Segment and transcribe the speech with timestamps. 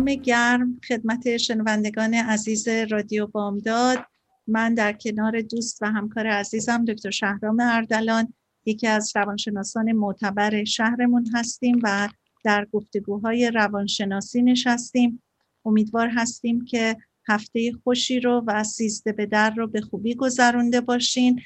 [0.00, 3.98] سلام گرم خدمت شنوندگان عزیز رادیو بامداد.
[4.46, 8.34] من در کنار دوست و همکار عزیزم دکتر شهرام اردلان
[8.66, 12.08] یکی از روانشناسان معتبر شهرمون هستیم و
[12.44, 15.22] در گفتگوهای روانشناسی نشستیم.
[15.64, 16.96] امیدوار هستیم که
[17.28, 21.40] هفته خوشی رو و سیزده به در رو به خوبی گذرونده باشین.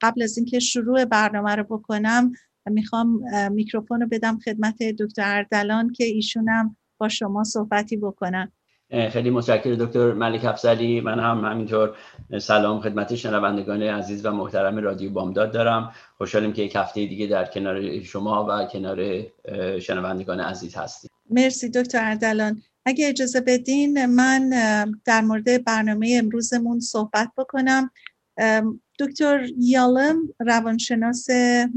[0.00, 2.32] قبل از اینکه شروع برنامه رو بکنم
[2.66, 3.20] می‌خوام
[3.52, 8.52] میکروفون رو بدم خدمت دکتر اردلان که ایشونم با شما صحبتی بکنم.
[9.10, 11.96] خیلی متشکر دکتر ملک افزلی من هم همینطور
[12.40, 15.92] سلام خدمت شنوندگان عزیز و محترم رادیو بامداد دارم.
[16.18, 19.22] خوشحالیم که یک هفته دیگه در کنار شما و کنار
[19.80, 21.10] شنوندگان عزیز هستیم.
[21.30, 22.62] مرسی دکتر اردلان.
[22.86, 24.50] اگه اجازه بدین من
[25.04, 27.90] در مورد برنامه امروزمون صحبت بکنم.
[28.98, 31.26] دکتر یالم روانشناس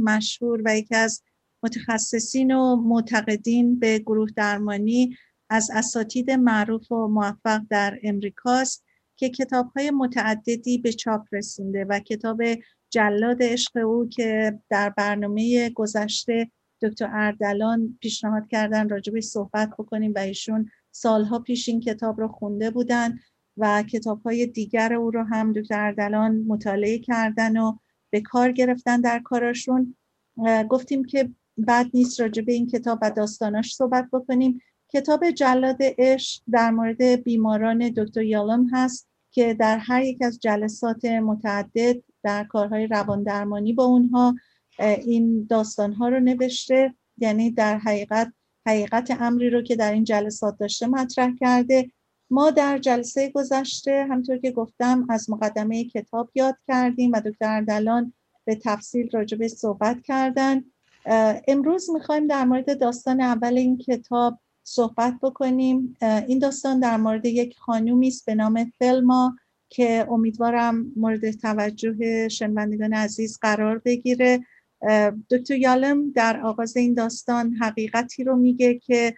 [0.04, 1.24] مشهور و یکی از
[1.64, 5.18] متخصصین و معتقدین به گروه درمانی
[5.50, 8.86] از اساتید معروف و موفق در امریکاست
[9.16, 12.42] که کتاب های متعددی به چاپ رسونده و کتاب
[12.90, 16.52] جلاد عشق او که در برنامه گذشته
[16.82, 22.72] دکتر اردلان پیشنهاد کردن راجبش صحبت بکنیم و ایشون سالها پیش این کتاب رو خونده
[22.72, 23.20] بودن
[23.58, 27.78] و کتاب های دیگر او رو هم دکتر اردلان مطالعه کردن و
[28.10, 29.96] به کار گرفتن در کارشون
[30.70, 34.60] گفتیم که بعد نیست راجع به این کتاب و داستاناش صحبت بکنیم.
[34.90, 41.06] کتاب جلاد عشق در مورد بیماران دکتر یالم هست که در هر یک از جلسات
[41.06, 44.36] متعدد در کارهای روان درمانی با اونها
[44.80, 46.94] این داستانها رو نوشته.
[47.18, 48.34] یعنی در حقیقت
[48.68, 51.92] حقیقت امری رو که در این جلسات داشته مطرح کرده.
[52.30, 58.14] ما در جلسه گذشته همطور که گفتم از مقدمه کتاب یاد کردیم و دکتر اردلان
[58.46, 60.64] به تفصیل راجبه صحبت کردن.
[61.48, 65.98] امروز می‌خوایم در مورد داستان اول این کتاب صحبت بکنیم.
[66.28, 69.36] این داستان در مورد یک خانومی است به نام فلما
[69.70, 74.40] که امیدوارم مورد توجه شنوندگان عزیز قرار بگیره.
[75.30, 79.16] دکتر یالم در آغاز این داستان حقیقتی رو میگه که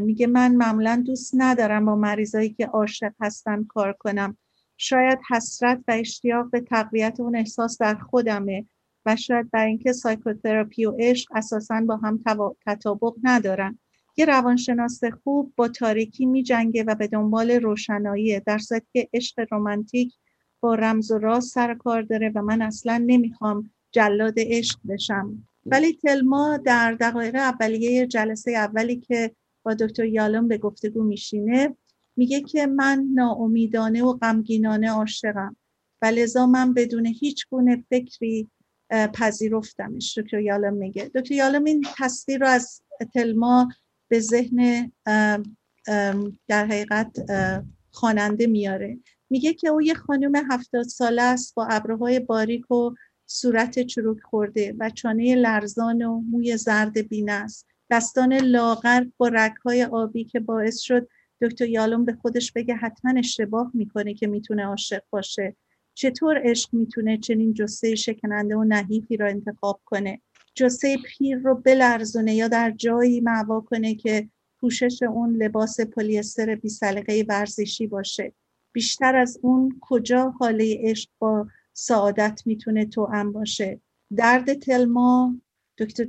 [0.00, 4.36] میگه من معمولا دوست ندارم با مریضایی که عاشق هستن کار کنم.
[4.76, 8.66] شاید حسرت و اشتیاق به تقویت اون احساس در خودمه.
[9.08, 12.20] و شاید برای اینکه سایکوتراپی و عشق اساسا با هم
[12.66, 13.78] تطابق ندارن.
[14.16, 18.58] یه روانشناس خوب با تاریکی می جنگه و به دنبال روشنایی در
[18.92, 20.14] که عشق رمانتیک
[20.60, 25.44] با رمز و راز سر کار داره و من اصلا نمی‌خوام جلاد عشق بشم.
[25.66, 29.30] ولی تلما در دقایق اولیه جلسه اولی که
[29.62, 31.76] با دکتر یالوم به گفتگو میشینه
[32.16, 35.56] میگه که من ناامیدانه و غمگینانه عاشقم
[36.02, 38.48] و لذا من بدون هیچ گونه فکری
[38.90, 40.18] پذیرفتمش.
[40.18, 41.10] دکتر یالم میگه.
[41.14, 42.82] دکتر یالم این تصویر رو از
[43.14, 43.68] تلما
[44.08, 44.92] به ذهن
[46.48, 47.16] در حقیقت
[47.90, 48.98] خواننده میاره.
[49.30, 52.94] میگه که او یه خانم هفتاد ساله است با ابروهای باریک و
[53.26, 57.66] صورت چروک خورده و چانه لرزان و موی زرد بینه است.
[57.90, 61.08] دستان لاغر با رگهای آبی که باعث شد
[61.42, 65.56] دکتر یالوم به خودش بگه حتما اشتباه می‌کنه که می‌تونه عاشق باشه.
[65.98, 70.20] چطور عشق می‌تونه چنین جسه شکننده و نحیفی را انتخاب کنه؟
[70.54, 74.28] جسه پیر رو بلرزونه یا در جایی معوا کنه که
[74.60, 78.32] پوشش اون لباس پلیستر بی ورزشی باشه؟
[78.72, 83.80] بیشتر از اون کجا حاله عشق با سعادت می‌تونه توأم باشه؟
[84.16, 85.34] درد تلما
[85.78, 86.06] دکتر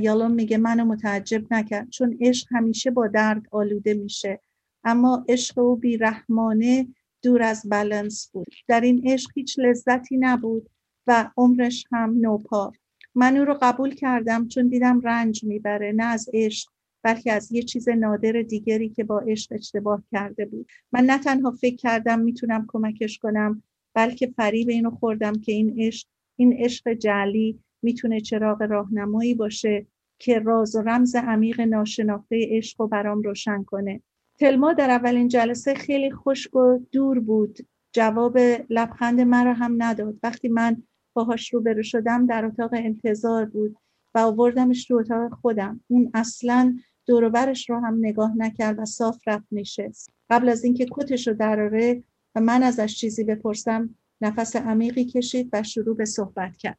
[0.00, 4.40] یالوم میگه منو متعجب نکرد چون عشق همیشه با درد آلوده میشه.
[4.84, 6.86] اما عشق او بیرحمانه
[7.22, 8.54] دور از بلنس بود.
[8.68, 10.70] در این عشق هیچ لذتی نبود
[11.06, 12.72] و عمرش هم نوپا.
[13.14, 16.70] من او رو قبول کردم چون دیدم رنج می‌بره نه از عشق
[17.02, 20.66] بلکه از یه چیز نادر دیگری که با عشق اشتباه کرده بود.
[20.92, 23.62] من نه تنها فکر کردم می‌تونم کمکش کنم
[23.94, 29.86] بلکه فریب اینو خوردم که این عشق این عشق جعلی می‌تونه چراغ راهنمایی باشه
[30.18, 34.02] که راز و رمز عمیق ناشناخته عشق رو برام روشن کنه.
[34.40, 37.58] تلما در اولین جلسه خیلی خشک و دور بود.
[37.92, 38.38] جواب
[38.70, 40.16] لبخند مرا هم نداد.
[40.22, 40.82] وقتی من
[41.12, 43.76] باهاش روبرو شدم در اتاق انتظار بود
[44.14, 45.80] و آوردمش تو اتاق خودم.
[45.88, 46.76] اون اصلا
[47.06, 50.10] دوروبرش رو هم نگاه نکرد و صاف رفت نشست.
[50.30, 52.02] قبل از اینکه کتش رو دراره
[52.34, 56.78] و من ازش چیزی بپرسم نفس عمیقی کشید و شروع به صحبت کرد.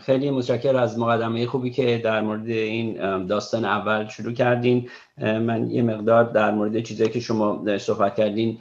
[0.00, 4.88] خیلی متشکر از مقدمه خوبی که در مورد این داستان اول شروع کردین.
[5.18, 8.58] من یه مقدار در مورد چیزایی که شما صحبت کردین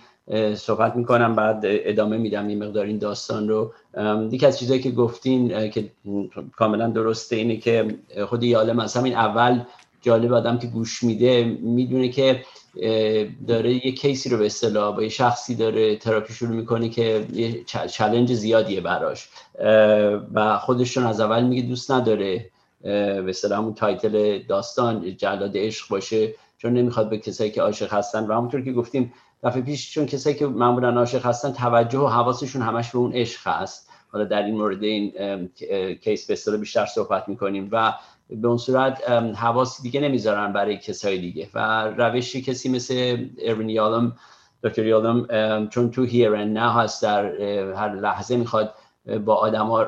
[0.55, 3.73] صحبت می‌کنم بعد ادامه میدم یه مقدار این داستان رو.
[4.31, 5.91] یکی از چیزایی که گفتین که
[6.55, 9.61] کاملا درسته اینه که خود یالم از همین اول
[10.01, 12.41] جالب آدم که گوش میده می‌دونه که
[13.47, 17.25] داره یه case ی رو به اصطلاح با یه شخصی داره تراپی شروع می‌کنه که
[17.33, 19.29] یه challenge زیادیه براش.
[20.33, 22.49] و خودشون از اول میگه دوست نداره
[22.81, 28.27] به اصطلاح همون title داستان جلاد عشق باشه چون نمی‌خواد به کسایی که عاشق هستن
[28.27, 29.13] و همونطور که گفتیم
[29.43, 33.47] دفعه پیش چون کسایی که معمولا عاشق هستن توجه و حواسشون همش به اون عشق
[33.47, 33.89] هست.
[34.11, 35.13] حالا در این مورد این
[35.95, 37.93] کیس به بیشتر صحبت می‌کنیم و
[38.29, 41.49] به اون صورت حواسی دیگه نمی‌ذارن برای کسای دیگه.
[41.53, 44.15] و روشی کسی مثل اروین یالم
[44.63, 47.41] دکتر یالم چون تو هیر نه هست در
[47.73, 48.73] هر لحظه می‌خواد
[49.25, 49.85] با آدما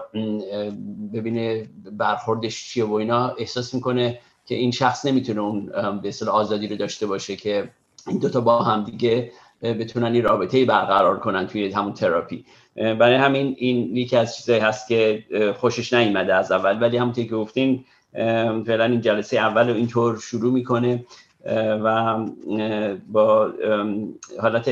[1.14, 5.66] ببینه برخوردش چیه و اینا احساس می‌کنه که این شخص نمی‌تونه اون
[6.02, 7.70] به اصطلاح آزادی رو داشته باشه که
[8.08, 9.32] این دوتا با هم دیگه
[9.62, 12.46] بتونن این رابطه برقرار کنن توی همون تراپی.
[12.76, 15.24] برای همین این یکی از چیزایی هست که
[15.58, 16.82] خوشش نیومده از اول.
[16.82, 17.86] ولی همونطور که گفتین
[18.66, 21.06] فعلا این جلسه اول رو اینطور شروع می‌کنه
[21.84, 22.18] و
[23.12, 23.54] با
[24.42, 24.68] حالت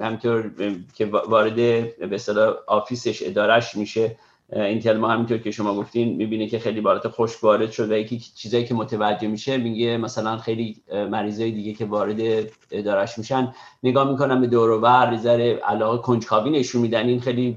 [0.00, 0.50] همینطور
[0.94, 4.16] که وارد به اصطلاح آفیسش ادارش میشه
[4.52, 8.18] این تلما همینطور که شما گفتین می‌بینه که خیلی بالات خوش وارد شد و یکی
[8.18, 10.76] چیزایی که متوجه میشه میگه مثلا خیلی
[11.10, 16.50] مریضای دیگه که وارد ادارش میشن نگاه می‌کنن به دور و بر ذره علاقه کنجکاوی
[16.50, 17.56] نشون میدن این خیلی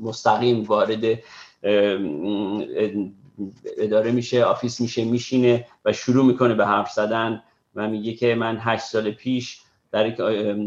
[0.00, 1.18] مستقیم وارد
[3.78, 7.42] اداره میشه office میشه میشینه و شروع می‌کنه به حرف زدن
[7.74, 9.60] و میگه که من هشت سال پیش
[9.90, 10.20] در یک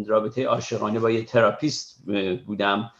[0.07, 2.03] رابطه عاشقانه با یه تراپیست
[2.45, 2.91] بودم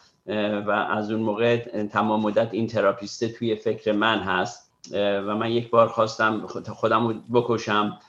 [0.68, 5.70] و از اون موقع تمام مدت این تراپیسته توی فکر من هست و من یک
[5.70, 8.00] بار خواستم خودم رو بکشم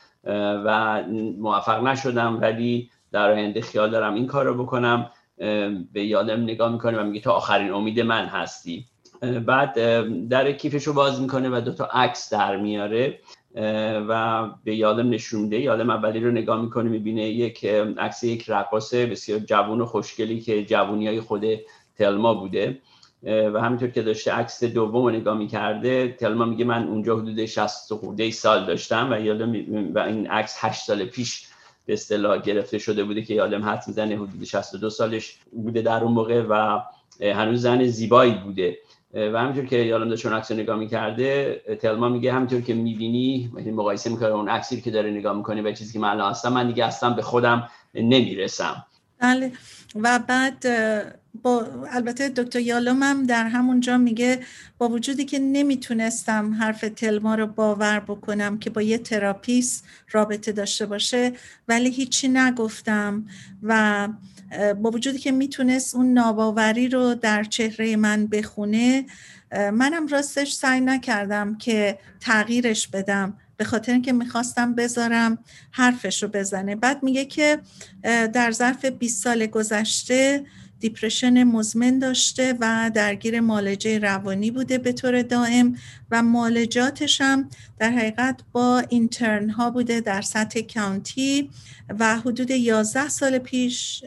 [0.64, 1.02] و
[1.38, 5.10] موفق نشدم ولی در آینده خیال دارم این کار رو بکنم
[5.92, 8.86] به یادم نگاه می‌کنه و میگه تو آخرین امید من هستی.
[9.20, 9.78] بعد
[10.28, 13.18] در کیفش رو باز می‌کنه و دوتا عکس در میاره
[14.08, 15.60] و به یادم نشون میده.
[15.60, 17.64] یادم اولی رو نگاه می‌کنه می‌بینه یک
[17.98, 21.44] عکس یک رقاص بسیار جوون و خوشگلی که جوونی های خود
[21.96, 22.78] تلما بوده.
[23.22, 27.94] و همینطور که داشته عکس دوم رو نگاه می‌کرده تلما میگه من اونجا حدود 60
[27.94, 29.52] خورده سال داشتم و یادم
[29.94, 31.46] و این عکس 8 سال پیش
[31.86, 36.12] به اصطلاح گرفته شده بوده که یادم حد می‌زنه حدود 62 سالش بوده در اون
[36.12, 36.80] موقع و
[37.20, 38.78] هنوز زن زیبایی بوده.
[39.14, 44.28] و همینطور که داشت اون عکس نگاه می‌کرده تلما میگه همینطور که می‌بینی مقایسه می‌کنه
[44.28, 47.22] اون عکسی که داره نگاه می‌کنه و چیزی که من هستم من دیگه اصلا به
[47.22, 48.84] خودم نمی‌رسم.
[49.18, 49.52] بله.
[49.94, 50.66] و بعد
[51.42, 54.40] با البته دکتر یالوم هم در همونجا میگه
[54.78, 60.86] با وجودی که نمی‌تونستم حرف تلما رو باور بکنم که با یه تراپیست رابطه داشته
[60.86, 61.32] باشه
[61.68, 63.24] ولی هیچی نگفتم
[63.62, 64.08] و
[64.82, 69.06] با وجودی که می‌تونست اون ناباوری رو در چهره من بخونه
[69.52, 73.38] منم راستش سعی نکردم که تغییرش بدم.
[73.56, 75.38] به خاطر اینکه می‌خواستم بذارم
[75.70, 76.76] حرفش رو بزنه.
[76.76, 77.58] بعد میگه که
[78.02, 80.44] در ظرف 20 سال گذشته
[80.80, 85.76] دیپرشن مزمن داشته و درگیر مالجه روانی بوده به طور دائم
[86.10, 91.50] و مالجاتش هم در حقیقت با intern ها بوده در سطح county
[91.98, 94.04] و حدود 11 سال پیش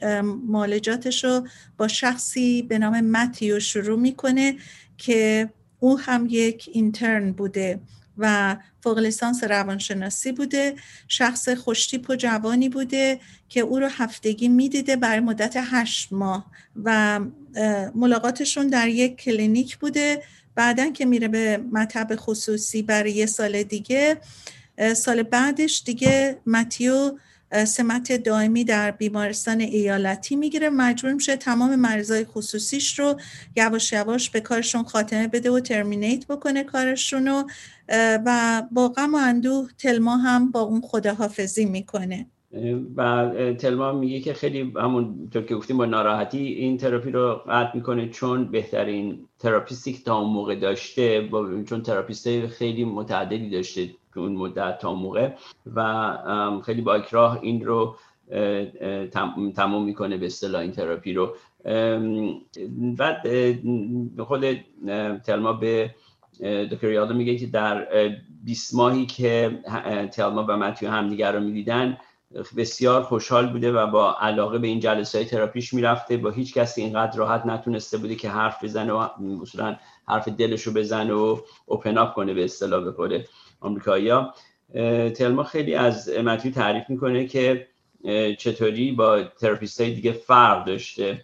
[0.47, 1.47] معالجاتش رو
[1.77, 4.55] با شخصی به نام متیو شروع می‌کنه
[4.97, 5.49] که
[5.79, 7.79] او هم یک intern بوده.
[8.21, 10.75] و فوق لیسانس روانشناسی بوده
[11.07, 16.51] شخص خوشتیپ و جوانی بوده که او رو هفتگی می‌دیده برای مدت هشت ماه
[16.83, 17.19] و
[17.95, 20.23] ملاقاتشون در یک کلینیک بوده.
[20.55, 24.17] بعدا که میره به مطب خصوصی برای یه سال دیگه
[24.95, 27.17] سال بعدش دیگه متیو
[27.67, 30.69] سمت دائمی در بیمارستان ایالتی می‌گیره.
[30.69, 33.19] مجبور میشه تمام مریضای خصوصیش رو
[33.55, 37.43] یواش یواش به کارشون خاتمه بده و terminate بکنه کارشون رو
[38.25, 42.25] و با غم و اندوه تلما هم با اون خداحافظی می‌کنه.
[42.95, 47.75] و تلما میگه که خیلی همون طور که گفتیم با ناراحتی این تراپی رو قطع
[47.75, 53.89] می‌کنه چون بهترین تراپیستی که تا اون موقع داشته با چون تراپیست خیلی متعددی داشته.
[54.19, 55.29] اون مدت تا موقع
[55.75, 57.95] و خیلی با اکراه این رو
[59.55, 61.35] تموم می‌کنه به اصطلاح این تراپی رو.
[62.97, 63.27] بعد
[64.19, 64.45] خود
[65.25, 65.95] تلما به
[66.71, 67.87] دکتر یادو میگه که در
[68.43, 69.59] 20 ماهی که
[70.11, 71.97] تلما و متیو همدیگر رو می‌دیدن
[72.57, 76.17] بسیار خوشحال بوده و با علاقه به این جلسه های تراپیش می‌رفته.
[76.17, 79.75] با هیچ کسی اینقدر راحت نتونسته بوده که حرف بزنه و مثلا
[80.11, 83.23] حرف دلش رو بزنه و open up کنه به اصطلاح به قول
[83.61, 84.33] آمریکایی‌ها.
[85.15, 87.67] تلما خیلی از متیو تعریف می‌کنه که
[88.37, 91.21] چطوری با تراپیست های دیگه فرق داشته.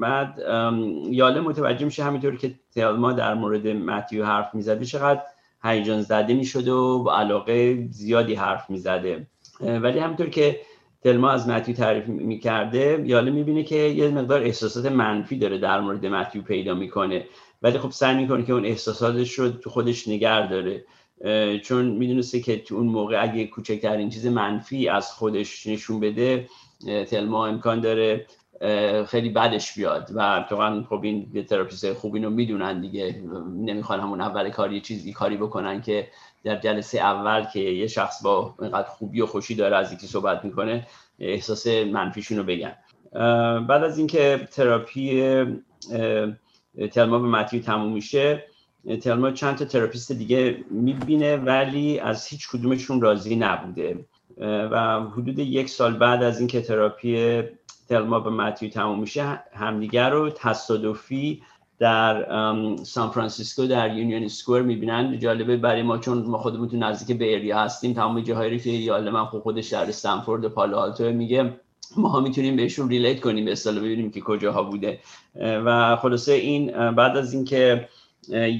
[0.00, 0.38] بعد
[1.10, 5.22] یالم متوجه میشه همینطور که تلما در مورد متیو حرف می‌زده چقدر
[5.62, 9.26] هیجان زده می‌شده و با علاقه زیادی حرف می‌زده.
[9.60, 10.60] ولی همینطور که
[11.04, 16.06] تلما از متیو تعریف می‌کرده یالم می‌بینه که یه مقدار احساسات منفی داره در مورد
[16.06, 17.24] متیو پیدا می‌کنه.
[17.62, 20.84] ولی خب سعی می‌کنه که اون احساساتش رو تو خودش نگر داره.
[21.60, 26.48] چون می‌دونسته که تو اون موقع اگه کوچکترین چیز منفی از خودش نشون بده
[27.10, 28.26] تلما امکان داره
[29.06, 30.10] خیلی بدش بیاد.
[30.14, 33.22] و واقعا خب این تراپیست خوب اینو می‌دونن دیگه.
[33.56, 36.08] نمی‌خوان همون اول کاری چیزی کاری بکنن که
[36.44, 40.44] در جلسه اول که یه شخص با اینقدر خوبی و خوشی داره از یکی صحبت
[40.44, 40.86] می‌کنه
[41.18, 42.74] احساس منفیشون رو بگن.
[43.68, 45.22] بعد از اینکه تراپی
[46.86, 48.44] تلما به متیو تموم میشه.
[49.02, 54.04] تلما چند تا تراپیست دیگه می‌بینه ولی از هیچ کدومشون راضی نبوده.
[54.40, 57.42] و حدود یک سال بعد از اینکه تراپی
[57.88, 61.42] تلما به متیو تموم میشه همدیگر رو تصادفی
[61.78, 62.26] در
[62.82, 65.18] سان فرانسیسکو در Union Square می‌بینن.
[65.18, 69.24] جالبه برای ما چون ما خودمون تو نزدیک Bay Area هستیم تمام جاهایی که یالم
[69.24, 71.60] خودش در استنفورد پالو آلتو میگه
[71.98, 74.98] ما می‌تونیم بهشون relate کنیم به اصطلاح ببینیم که کجاها بوده.
[75.36, 77.88] و خلاصه این بعد از اینکه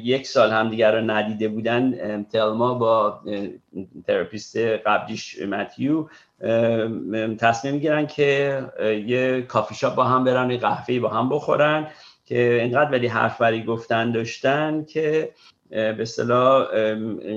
[0.05, 3.21] یک سال هم دیگر رو ندیده بودن تلما با
[4.07, 6.09] تراپیست قبلیش متیو
[7.39, 8.63] تصمیم می‌گیرن که
[9.07, 11.87] یه کافی شاپ با هم برن یه قهوه با هم بخورن
[12.27, 15.31] که اینقدر ولی حرف برای گفتن داشتن که
[15.71, 16.67] به اصطلاح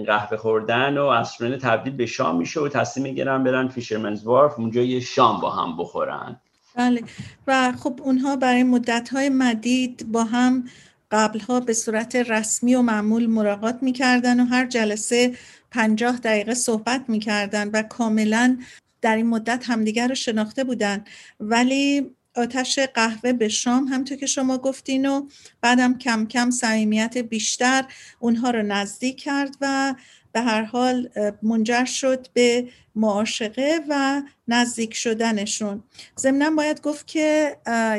[0.06, 4.82] قهوه خوردن و عصرانه تبدیل به شام میشه و تصمیم می‌گیرن برن Fisherman's Wharf اونجا
[4.82, 6.42] یه شام با هم بخورن.
[6.76, 7.04] بله.
[7.48, 10.64] و خب اونها برای مدت های مدید با هم
[11.12, 15.34] قبلها به صورت رسمی و معمول مراقات می‌کردن و هر جلسه
[15.72, 18.58] پنجاه دقیقه صحبت می‌کردن و کاملا
[19.02, 21.04] در این مدت همدیگر رو شناخته بودن.
[21.40, 25.28] ولی آتش قهوه به شام همطور که شما گفتین و
[25.62, 27.86] بعدم کم کم صمیمیت بیشتر
[28.20, 29.96] اونها رو نزدیک کرد و
[30.32, 31.10] به هر حال
[31.42, 35.84] منجر شد به معاشقه و نزدیک شدنشون.
[36.20, 37.58] ضمنا باید گفت که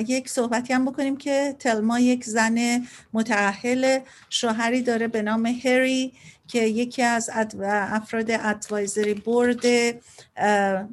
[0.09, 3.99] یک صحبتی هم بکنیم که تلما یک زن متعهل
[4.31, 6.12] شوهری داره به نام هری
[6.52, 9.64] که یکی از افراد ادوایزری بورد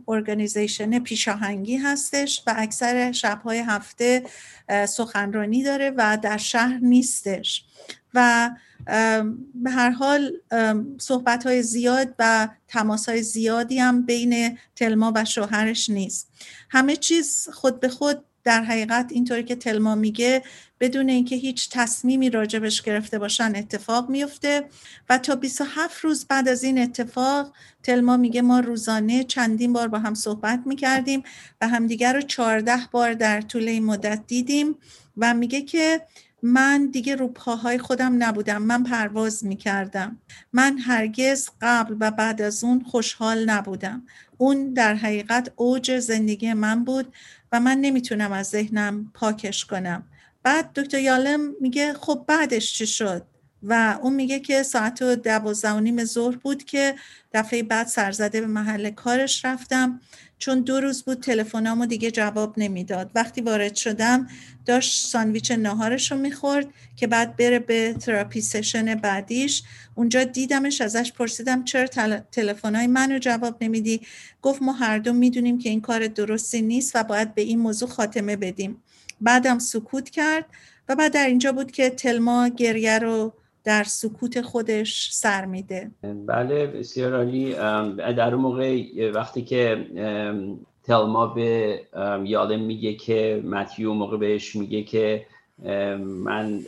[0.08, 4.24] ارگانیزیشن پیشاهنگی هستش و اکثر شبهای هفته
[4.88, 7.66] سخنرانی داره و در شهر نیستش.
[8.14, 8.50] و
[9.56, 10.32] به هر حال
[10.98, 16.32] صحبت های زیاد و تماس های زیادی هم بین تلما و شوهرش نیست.
[16.70, 20.44] همه چیز خود به خود در حقیقت اینطوری که تلما میگه
[20.80, 24.66] بدون اینکه هیچ تصمیمی راجبش گرفته باشن اتفاق میفته
[25.10, 27.54] و تا 27 روز بعد از این اتفاق
[27.84, 31.24] تلما میگه ما روزانه چندین بار با هم صحبت می‌کردیم
[31.62, 34.76] و همدیگر رو 14 بار در طول این مدت دیدیم
[35.18, 36.02] و میگه که
[36.44, 40.18] من دیگه رو پاهای خودم نبودم من پرواز می‌کردم.
[40.54, 44.04] من هرگز قبل و بعد از اون خوشحال نبودم.
[44.42, 47.14] اون در حقیقت اوج زندگی من بود
[47.52, 50.04] و من نمی‌تونم از ذهنم پاکش کنم.
[50.44, 53.26] بعد دکتر یالم میگه خب بعدش چی شد؟
[53.64, 56.96] و اون میگه که ساعت دوازده و نیم ظهر بود که
[57.34, 60.02] دفعه بعد سرزده به محل کارش رفتم.
[60.38, 63.12] چون دو روز بود تلفنامو دیگه جواب نمی‌داد.
[63.16, 64.28] وقتی وارد شدم
[64.66, 69.64] داشت ساندویچ ناهارش رو می‌خورد که بعد بره به تراپی سشن بعدیش.
[69.96, 71.88] اونجا دیدمش ازش پرسیدم چرا
[72.32, 74.02] تلفنهای منو جواب نمیدی؟
[74.42, 77.90] گفت ما هر دو می‌دونیم که این کار درستی نیست و باید به این موضوع
[77.90, 78.84] خاتمه بدیم.
[79.22, 80.46] بعدم سکوت کرد
[80.90, 83.34] و بعد در اینجا بود که تلما گریه رو
[83.70, 85.92] در سکوت خودش سر میده.
[86.26, 87.54] بله بسیار عالی.
[88.14, 88.84] در موقع
[89.14, 89.86] وقتی که
[90.84, 91.82] تلما به
[92.24, 95.26] یادم میگه که متیو موقع بهش میگه که
[96.04, 96.60] من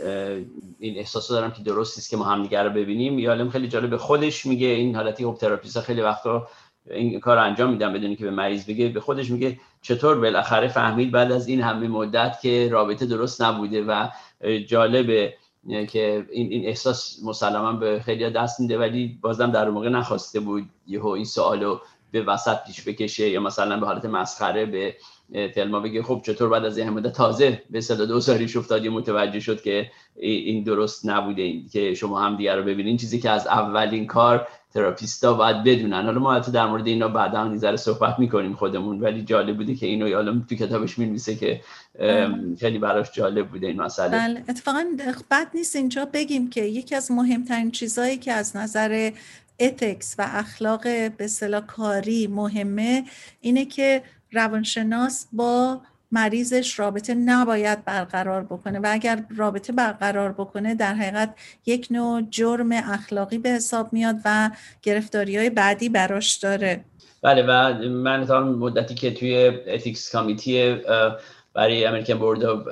[0.80, 3.98] این احساس دارم که درست است که ما همدیگه رو ببینیم یالم خیلی جالب به
[3.98, 6.48] خودش میگه این حالتی خب تراپیست خیلی وقتا
[6.90, 8.90] این کار انجام میدم بدونی که به مریض بگه.
[8.90, 13.84] به خودش میگه چطور بالاخره فهمید بعد از این همه مدت که رابطه درست نبوده
[13.84, 14.08] و
[14.68, 15.34] جالبه.
[15.70, 20.70] که این, این احساس مسلما به خیلی دست میده ولی بازم در موقع نخواسته بود
[20.88, 21.80] یهو این سوالو
[22.12, 24.96] به وسط پیش بکشه یا مثلا به حالت مسخره به
[25.56, 29.62] تلما بگه خب چطور بعد از این تازه به صدا دو سالیش افتاد متوجه شد
[29.62, 32.98] که این درست نبوده این که شما هم دیگر رو ببینین.
[32.98, 36.06] چیزی که از اولین کار تراپیستا باید بدونن.
[36.06, 39.86] حالا ما حتی در مورد اینا بعدا نظر صحبت می‌کنیم خودمون ولی جالب بوده که
[39.86, 41.62] اینو حالا تو کتابش می‌نویسه که
[42.60, 44.10] خیلی براش جالب بوده این مسئله.
[44.10, 44.86] بله اتفاقا
[45.32, 49.12] بد نیست اینجا بگیم که یکی از مهمترین چیزهایی که از نظر
[49.60, 51.30] ethics و اخلاق
[51.68, 53.04] کاری مهمه
[53.42, 60.94] اینه که روانشناس با مریضش رابطه نباید برقرار بکنه و اگر رابطه برقرار بکنه در
[60.94, 61.34] حقیقت
[61.66, 64.50] یک نوع جرم اخلاقی به حساب میاد و
[64.82, 66.84] گرفتاری های بعدی براش داره.
[67.24, 70.76] بله و من تا مدتی که توی ethics committee
[71.54, 72.68] برای American Board of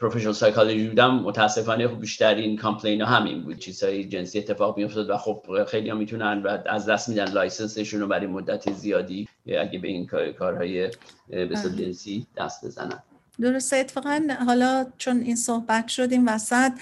[0.00, 5.16] Professional Psychology بودم متاسفانه خب بیشترین complaint ها همین بود چیزهای جنسی اتفاق میافتاد و
[5.16, 9.78] خب خیلی ها می‌تونن و از دست میدن license شون رو برای مدت زیادی اگه
[9.78, 10.06] به این
[10.38, 10.90] کارهای
[11.28, 13.02] به جنسی دست بزنن.
[13.40, 16.72] درسته اتفاقا حالا چون این صحبت شدیم وسط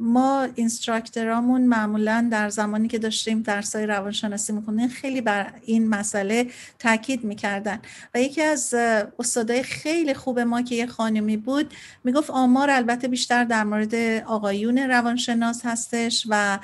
[0.00, 6.46] ما instructor امون معمولا در زمانی که داشتیم درسای روانشناسی می‌کنیم خیلی بر این مسئله
[6.78, 7.78] تاکید می‌کردن.
[8.14, 8.74] و یکی از
[9.18, 13.94] استادای خیلی خوب ما که یه خانمی بود می‌گفت آمار البته بیشتر در مورد
[14.26, 16.58] آقایون روانشناس هستش و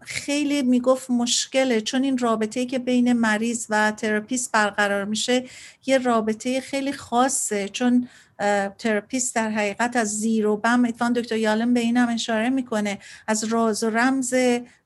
[0.00, 1.80] خیلی می‌گفت مشکله.
[1.80, 5.44] چون این رابطه که بین مریض و تراپیست برقرار میشه
[5.86, 7.68] یه رابطه خیلی خاصه.
[7.68, 8.03] چون
[8.78, 10.84] تراپیست در حقیقت از زیر و بم.
[10.84, 12.98] اتفاقا دکتر یالم به این هم اشاره می‌کنه.
[13.26, 14.34] از راز و رمز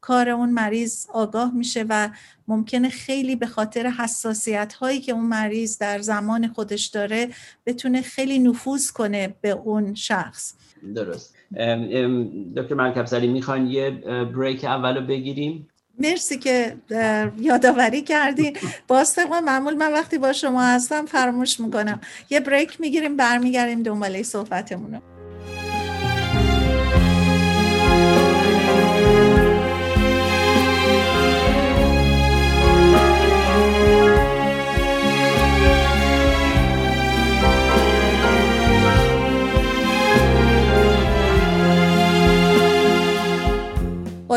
[0.00, 2.08] کار اون مریض آگاه میشه و
[2.48, 7.28] ممکنه خیلی به خاطر حساسیت هایی که اون مریض در زمان خودش داره
[7.66, 10.54] بتونه خیلی نفوذ کنه به اون شخص.
[10.94, 11.34] درست.
[12.56, 13.90] دکتر مرکب می‌خوان یه
[14.36, 15.67] بریک اولو بگیریم؟
[15.98, 16.76] مرسی که
[17.40, 18.56] یادآوری کردین
[18.88, 22.00] باز معمول من وقتی با شما هستم فراموش می‌کنم.
[22.30, 25.17] یه بریک می‌گیریم برمیگردیم دنباله صحبتمون رو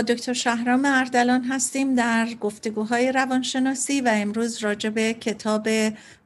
[0.01, 5.69] دکتر شهرام اردلان هستیم در گفتگوهای روانشناسی و امروز راجع به کتاب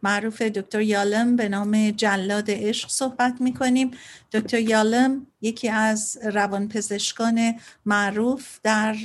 [0.04, 3.92] معروف دکتر یالم به نام جلاد عشق صحبت می کنیم
[4.32, 8.96] دکتر یالم یکی از روانپزشکان معروف در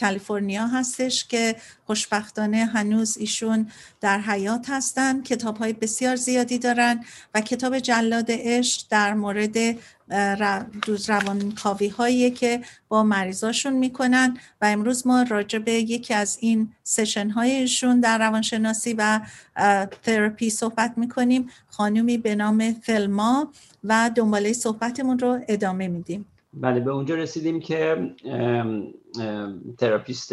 [0.00, 5.22] کالیفرنیا هستش که خوشبختانه هنوز ایشون در حیات هستن.
[5.22, 9.56] کتاب های بسیار زیادی دارن و کتاب جلاد عشق در مورد
[10.86, 16.72] روز روانکاوی هایی که با مریضاشون می‌کنن و امروز ما راجع به یکی از این
[16.82, 19.20] session هایشون در روانشناسی و
[20.02, 21.48] تراپی صحبت می‌کنیم.
[21.68, 23.48] خانومی به نام تلما
[23.84, 26.26] و دنباله صحبتمون رو ادامه میدیم.
[26.54, 28.10] بله به اونجا رسیدیم که
[29.78, 30.32] تراپیست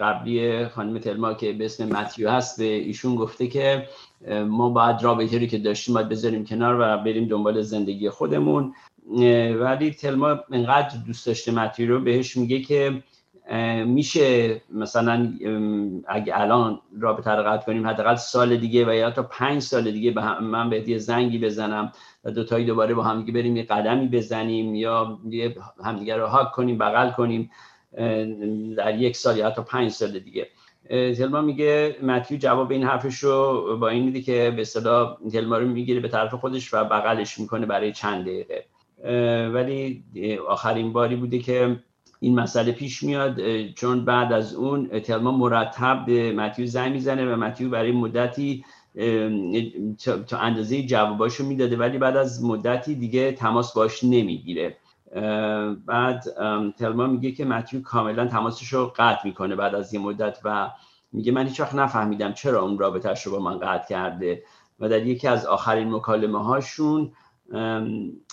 [0.00, 3.88] قبلی خانم تلما که به اسم متیو هست ایشون گفته که
[4.46, 8.74] ما باید رابطه که داشتیم باید بذاریم کنار و بریم دنبال زندگی خودمون.
[9.60, 13.02] ولی تلما انقدر دوست داشته متیو رو بهش میگه که
[13.86, 15.32] میشه مثلا
[16.08, 20.40] اگه الان رابطه رو قطع کنیم حداقل سال دیگه و یا تا پنج سال دیگه
[20.40, 21.92] من به یه زنگی بزنم
[22.24, 25.18] و دوتایی دوباره با همدیگه بریم یه قدمی بزنیم یا
[25.84, 27.50] همدیگه رو هاک کنیم بغل کنیم
[28.76, 30.48] در یک سال یا تا پنج سال دیگه.
[30.88, 35.68] تلما میگه متیو جواب این حرفش رو با این میده که به صدا تلما رو
[35.68, 38.64] می‌گیره به طرف خودش و بغلش می‌کنه برای چند دقیقه.
[39.54, 40.04] ولی
[40.48, 41.80] آخرین باری بوده که
[42.20, 47.36] این مسئله پیش میاد چون بعد از اون تلما مرتب به متیو زنگ می‌زنه و
[47.36, 48.64] متیو برای مدتی
[50.26, 54.76] تا اندازه جواباشو می‌داده ولی بعد از مدتی دیگه تماس باش نمی‌گیره.
[55.86, 56.24] بعد
[56.78, 60.70] تلما میگه که متیو کاملا تماسش رو قطع می‌کنه بعد از یه مدت و
[61.12, 64.42] میگه من هیچ وقت نفهمیدم چرا اون رابطهش رو با من قطع کرده.
[64.80, 67.12] و در یکی از آخرین مکالمه هاشون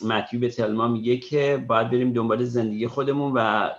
[0.04, 3.70] متیو به تلما میگه که باید بریم دنبال زندگی خودمون و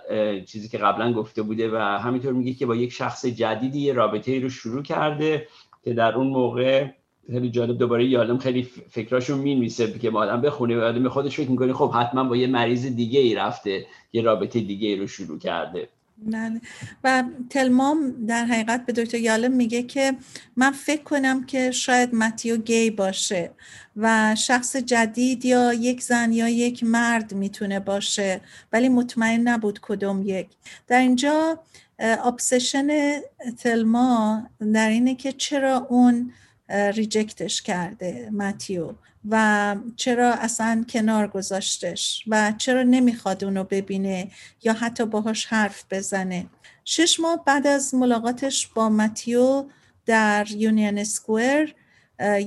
[0.45, 4.39] چیزی که قبلا گفته بوده و همینطور میگه که با یک شخص جدیدی یه رابطه
[4.39, 5.47] رو شروع کرده
[5.83, 6.87] که در اون موقع
[7.31, 11.73] خیلی جالب دوباره یادم خیلی فکراشو می‌نویسه که آدم بخونه و آدم خودش فکر می‌کنه
[11.73, 15.89] خب حتما با یه مریض دیگه ای رفته یه رابطه دیگه ای رو شروع کرده.
[16.25, 16.61] بله.
[17.03, 20.13] و تلمام در حقیقت به دکتر یالم میگه که
[20.55, 23.51] من فکر کنم که شاید متیو گی باشه
[23.97, 28.41] و شخص جدید یا یک زن یا یک مرد می‌تونه باشه
[28.73, 30.47] ولی مطمئن نبود کدوم یک.
[30.87, 31.59] در اینجا
[31.99, 33.19] ابسشن
[33.57, 36.31] تلما در اینه که چرا اون
[36.69, 38.93] ریجکتش کرده متیو؟
[39.29, 44.31] و چرا اصلا کنار گذاشتش و چرا نمی‌خواد اونو ببینه
[44.63, 46.45] یا حتی باهاش حرف بزنه.
[46.85, 49.65] شش ماه بعد از ملاقاتش با متیو
[50.05, 51.75] در یونین سکویر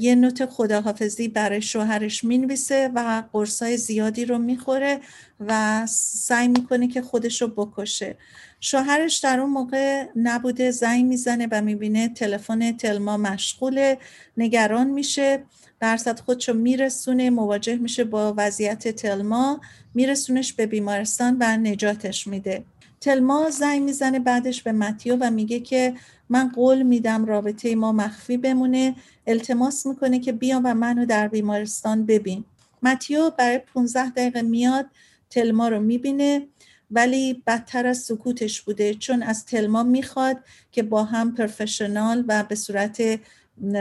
[0.01, 5.01] یه نوت خداحافظی برای شوهرش می‌نویسه و قرصای زیادی رو می‌خوره
[5.41, 8.17] و سعی می‌کنه که خودش رو بکشه.
[8.61, 13.99] شوهرش در اون موقع نبوده زنگ می‌زنه و می‌بینه تلفن تلما مشغوله
[14.37, 15.45] نگران میشه.
[15.81, 19.61] درصد خودشو میرسونه مواجه میشه با وضعیت تلما
[19.95, 22.65] میرسونش به بیمارستان و نجاتش میده.
[23.01, 25.95] تلما زنگ می‌زنه بعدش به متیو و میگه که
[26.29, 28.95] من قول میدم رابطه ما مخفی بمونه
[29.27, 32.45] التماس می‌کنه که بیا و منو در بیمارستان ببین.
[32.83, 34.87] متیو برای 15 دقیقه میاد
[35.31, 36.47] تلما رو می‌بینه
[36.91, 40.37] ولی بدتر از سکوتش بوده چون از تلما می‌خواد
[40.73, 43.21] که با هم پرفشنال و به صورت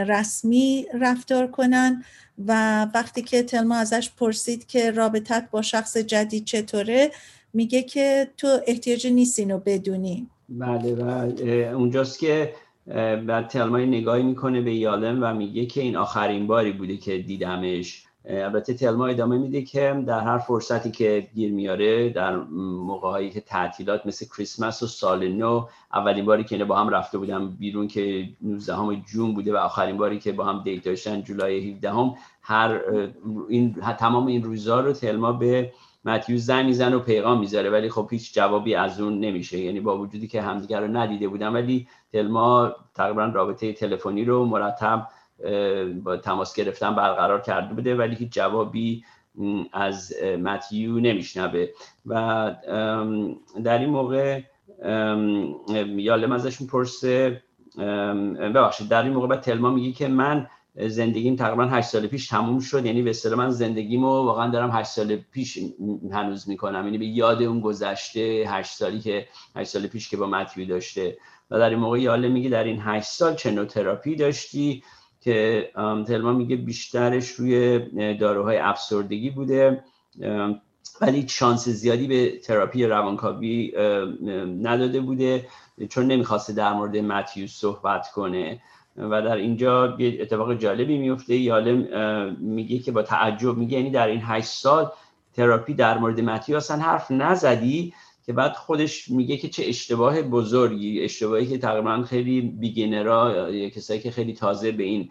[0.08, 2.04] رسمی رفتار کنن
[2.46, 7.10] و وقتی که تلما ازش پرسید که رابطت با شخص جدید چطوره
[7.52, 10.26] میگه که تو احتیاج نیست اینو بدونی.
[10.48, 12.54] بله بله اونجاست که
[13.26, 18.04] بعد تلما نگاهی می‌کنه به یالم و میگه که این آخرین باری بوده که دیدمش.
[18.24, 24.06] البته تلما ادامه میده که در هر فرصتی که گیر میاره در موقعهایی که تعطیلات
[24.06, 29.02] مثل کریسمس و سال نو اولین باری که با هم رفته بودم بیرون که 19
[29.12, 32.80] جون بوده و آخرین باری که با هم دیت داشتن جولای 17 هم هر
[33.48, 35.72] این تمام این روزا رو تلما به
[36.04, 37.70] متیو زن میزن و پیغام می‌ذاره.
[37.70, 39.58] ولی خب هیچ جوابی از اون نمیشه.
[39.58, 45.08] یعنی با وجودی که همدیگر رو ندیده بودن ولی تلما تقریبا رابطه تلفنی رو مرتب
[46.04, 49.04] با تماس گرفتن برقرار کرده بوده ولی هیچ جوابی
[49.72, 51.66] از متیو نمیشنوه.
[52.06, 52.54] و
[53.64, 54.40] در این موقع
[55.96, 57.42] یالم ازش می‌پرسه
[58.38, 60.46] ببخشید در این موقع بعد تلما میگه که من
[60.86, 64.88] زندگیم تقریبا هشت سال پیش تموم شد یعنی به اصطلاح من زندگیمو واقعا دارم هشت
[64.88, 65.58] سال پیش
[66.12, 66.84] هنوز می‌کنم.
[66.84, 71.18] یعنی به یاد اون گذشته هشت سالی که هشت سال پیش که با متیو داشته.
[71.50, 74.82] و در این موقع یاله میگه در این هشت سال چه تراپی داشتی؟
[75.20, 75.70] که
[76.06, 77.78] تلما میگه بیشترش روی
[78.14, 79.84] داروهای افسردگی بوده
[81.00, 83.72] ولی شانس زیادی به تراپی روانکاوی
[84.62, 85.46] نداده بوده
[85.88, 88.62] چون نمی‌خواسته در مورد متیو صحبت کنه.
[88.96, 91.36] و در اینجا یه اتفاق جالبی میفته.
[91.36, 94.90] یالم میگه که با تعجب میگه یعنی در این هشت سال
[95.36, 97.94] تراپی در مورد متیو اصلا حرف نزدی.
[98.30, 104.00] که بعد خودش میگه که چه اشتباه بزرگی اشتباهی که تقریبا خیلی بیگنرا یا کسایی
[104.00, 105.10] که خیلی تازه به این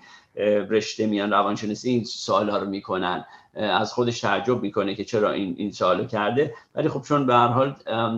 [0.69, 5.55] رشته میان روانشناسی این سوال ها رو می‌کنن از خودش تعجب می‌کنه که چرا این
[5.57, 6.53] این سوالو کرده.
[6.75, 7.75] ولی خب چون به هر حال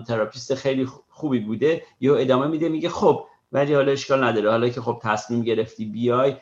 [0.07, 4.49] تراپیست خیلی خوبی بوده یالم ادامه میده میگه خب ولی حالا اشکال نداره.
[4.51, 6.35] حالا که خب تصمیم گرفتی بیای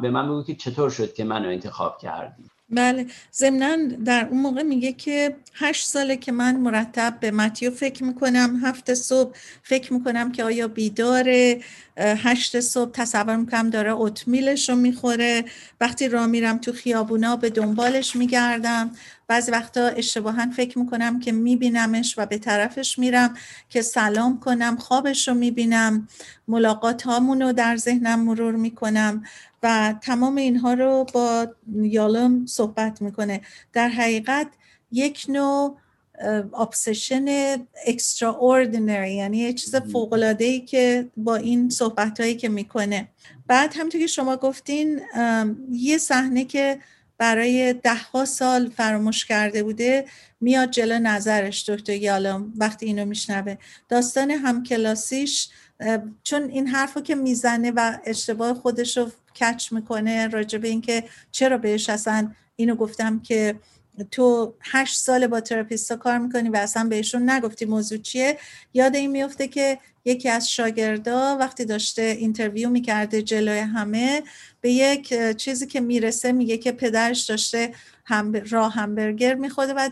[0.00, 3.06] به من بگو که چطور شد که منو انتخاب کردی؟ بله.
[3.34, 8.60] ضمنا در اون موقع میگه که هشت ساله که من مرتب به متیو فکر می‌کنم.
[8.64, 11.60] هفت صبح فکر می‌کنم که آیا بیداره؟
[11.98, 15.44] هشت صبح تصور می‌کنم داره oatmeal ش رو می‌خوره.
[15.80, 18.90] وقتی راه میرم تو خیابونا به دنبالش میگردم.
[19.28, 23.34] بعضی وقتا اشتباها فکر می‌کنم که میبینمش و به طرفش میرم
[23.68, 26.08] که سلام کنم خوابش رو می‌بینم.
[26.48, 29.24] ملاقات هامون رو در ذهنم مرور می‌کنم
[29.62, 31.46] و تمام اینها رو با
[31.82, 33.40] یالم صحبت می‌کنه.
[33.72, 34.46] در حقیقت
[34.92, 35.76] یک نوع
[36.54, 37.26] obsession
[37.86, 43.08] extraordinary یعنی یه چیز فوق العاده ای که با این صحبت هایی که می‌کنه.
[43.46, 45.00] بعد همونطور که شما گفتین
[45.72, 46.78] یه صحنه که
[47.18, 50.04] برای دهها سال فراموش کرده بوده
[50.40, 53.56] میاد جلو نظرش دکتر یالم وقتی اینو میشنوه.
[53.88, 55.48] داستان همکلاسیش
[56.22, 61.58] چون این حرفو که می‌زنه و اشتباه خودش رو catch می‌کنه راجع به اینکه چرا
[61.58, 63.54] بهش اصلا اینو گفتم که
[64.02, 68.38] تو هشت سال با تراپیستا کار می‌کنی و اصلا بهشون نگفتی موضوع چیه
[68.74, 74.22] یاد این میفته که یکی از شاگردا وقتی داشته interview می‌کرده جلوی همه
[74.60, 79.90] به یک چیزی که می‌رسه میگه که پدرش داشته هم راه همبرگر میخوده و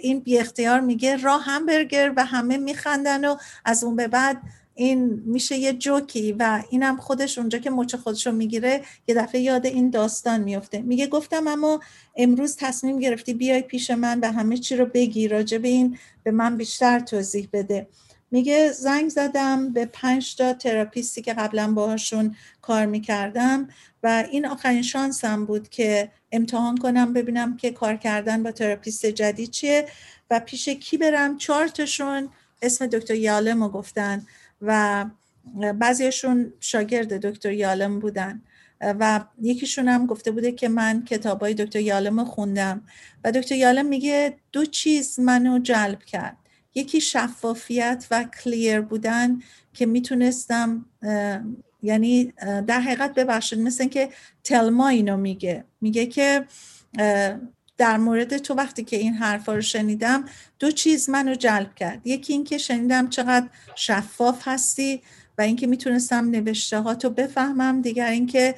[0.00, 4.36] این بی اختیار میگه راه همبرگر و همه میخندن و از اون به بعد
[4.78, 9.66] این میشه یه جوکی و اینم خودش اونجا که مچ خودشو می‌گیره یه دفعه یاد
[9.66, 10.80] این داستان میفته.
[10.80, 11.80] میگه گفتم اما
[12.16, 16.56] امروز تصمیم گرفتی بیای پیش من و همه چی رو بگی راجع این به من
[16.56, 17.88] بیشتر توضیح بده.
[18.30, 23.68] میگه زنگ زدم به پنج تا تراپیستی که قبلا باهاشون کار می‌کردم
[24.02, 29.50] و این آخرین شانسم بود که امتحان کنم ببینم که کار کردن با تراپیست جدید
[29.50, 29.86] چیه
[30.30, 31.38] و پیش کی برم.
[31.74, 32.28] تاشون
[32.62, 34.26] اسم دکتر یالمو گفتن.
[34.62, 35.04] و
[35.78, 38.42] بعضیشون شاگرد دکتر یالم بودن.
[38.80, 42.82] و یکیشون هم گفته بوده که من کتاب های دکتر یالم خوندم.
[43.24, 46.36] و دکتر یالم میگه دو چیز منو جلب کرد.
[46.74, 49.38] یکی شفافیت و کلیر بودن
[49.74, 50.86] که می‌تونستم
[51.82, 52.32] یعنی
[52.66, 54.08] در حقیقت ببخشید مثل که
[54.44, 55.64] تلما اینو میگه.
[55.80, 56.44] میگه که
[57.78, 60.24] در مورد تو وقتی که این حرفا رو شنیدم
[60.58, 62.06] دو چیز منو جلب کرد.
[62.06, 65.02] یکی اینکه شنیدم چقدر شفاف هستی
[65.38, 67.82] و اینکه می‌تونستم نوشته ها تو بفهمم.
[67.82, 68.54] دیگر اینکه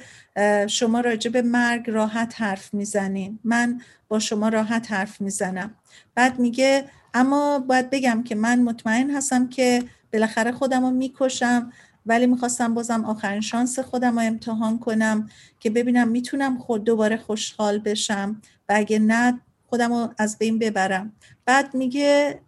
[0.67, 5.75] شما راجع به مرگ راحت حرف می‌زنین من با شما راحت حرف می‌زنم.
[6.15, 11.71] بعد میگه اما باید بگم که من مطمئن هستم که بالاخره خودم رو می‌کشم.
[12.05, 17.79] ولی می‌خواستم بازم آخرین شانس خودم رو امتحان کنم که ببینم می‌تونم خود دوباره خوشحال
[17.79, 21.13] بشم و اگه نه خودم رو از بین ببرم.
[21.45, 22.39] بعد میگه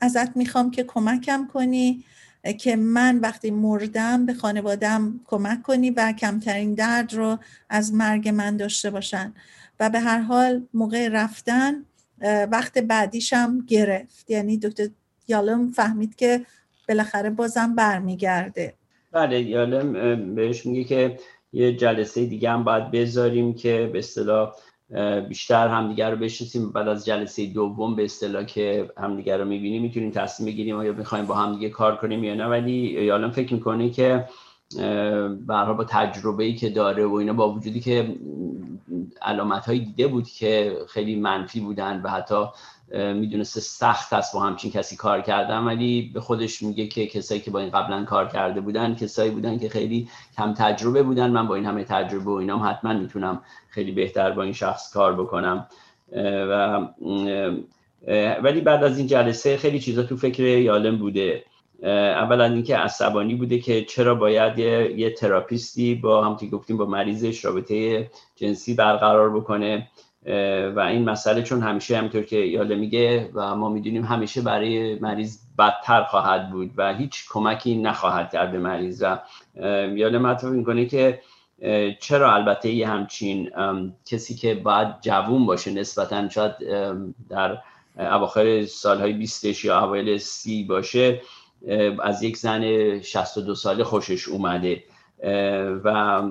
[0.00, 2.04] ازت می‌خوام که کمکم کنی
[2.58, 7.38] که من وقتی مردم به خانوادم کمک کنی و کمترین درد رو
[7.70, 9.34] از مرگ من داشته باشن.
[9.80, 11.74] و به هر حال موقع رفتن
[12.50, 14.30] وقت بعدیشم گرفت.
[14.30, 14.88] یعنی دکتر
[15.28, 16.46] یالم فهمید که
[16.88, 18.74] بالاخره بازم برمیگرده.
[19.16, 21.18] بله یالم بهش میگه که
[21.52, 24.52] یه جلسه دیگه هم باید بذاریم که به اصطلاح
[25.28, 26.72] بیشتر همدیگر رو بشناسیم.
[26.72, 31.26] بعد از جلسه دوم به اصطلاح که همدیگر رو می‌بینیم می‌تونیم تصمیم بگیریم آیا می‌خوایم
[31.26, 32.46] با همدیگه کار کنیم یا نه.
[32.46, 32.72] ولی
[33.04, 34.28] یالم فکر می‌کنه که
[35.46, 38.16] برها با تجربه ای که داره و اینا با وجودی که
[39.22, 42.44] علامت دیده بود که خیلی منفی بودن و حتی
[42.92, 47.50] می‌دونسته سخت است با همچین کسی کار کردن ولی به خودش میگه که کسایی که
[47.50, 51.30] با این قبلا کار کرده بودن کسایی بودن که خیلی کم تجربه بودن.
[51.30, 55.14] من با این همه تجربه و اینام حتما می‌تونم خیلی بهتر با این شخص کار
[55.14, 55.66] بکنم.
[56.22, 56.88] و
[58.42, 61.44] ولی بعد از این جلسه خیلی چیزا تو فکر یالم بوده.
[61.82, 66.86] اولا اینکه عصبانی بوده که چرا باید یه, یه تراپیستی با هم که گفتیم با
[66.86, 69.88] مریضش رابطه جنسی برقرار بکنه.
[70.76, 75.38] و این مسئله چون همیشه همینطور که یاله میگه و ما می‌دونیم همیشه برای مریض
[75.58, 79.02] بدتر خواهد بود و هیچ کمکی نخواهد کرد به مریض.
[79.02, 79.18] و
[79.96, 81.20] یاله مطرح می‌کنه که
[82.00, 83.50] چرا البته یه همچین
[84.06, 86.52] کسی که باید جوون باشه نسبتا شاید
[87.28, 87.58] در
[87.98, 91.22] اواخر سالهای 20 یا اوایل سی باشه
[92.02, 94.84] از یک زن 62 ساله خوشش اومده.
[95.84, 96.22] و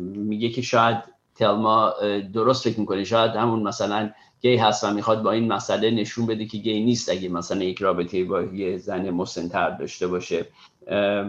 [0.00, 1.94] میگه که شاید تلما
[2.34, 4.10] درست فکر می‌کنه شاید همون مثلا
[4.42, 7.78] گی هست و می‌خواد با این مسئله نشون بده که گی نیست اگه مثلا یک
[7.78, 10.46] رابطه با یه زن مسنتر داشته باشه.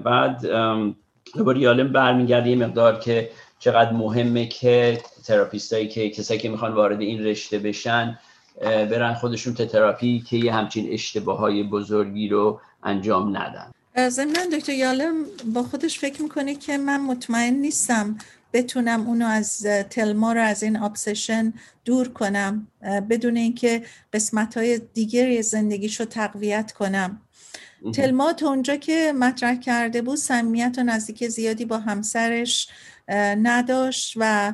[0.03, 0.45] بعد
[1.35, 7.01] دوباره یالم برمیگرده یه مقدار که چقدر مهمه که تراپیستایی که کسایی که می‌خوان وارد
[7.01, 8.19] این رشته بشن
[8.61, 13.71] برن خودشون تراپی که یه همچین اشتباه های بزرگی رو انجام ندن.
[14.09, 15.13] ضمن دکتر یالم
[15.53, 18.17] با خودش فکر می‌کنه که من مطمئن نیستم
[18.55, 21.53] بتونم اونو از تلما رو از این ابسشن
[21.85, 22.67] دور کنم
[23.09, 23.81] بدون اینکه
[24.13, 27.21] قسمت های دیگری زندگیش رو تقویت کنم.
[27.93, 32.69] تلما تا اونجا که مطرح کرده بود سمیت و نزدیک زیادی با همسرش
[33.37, 34.53] نداشت و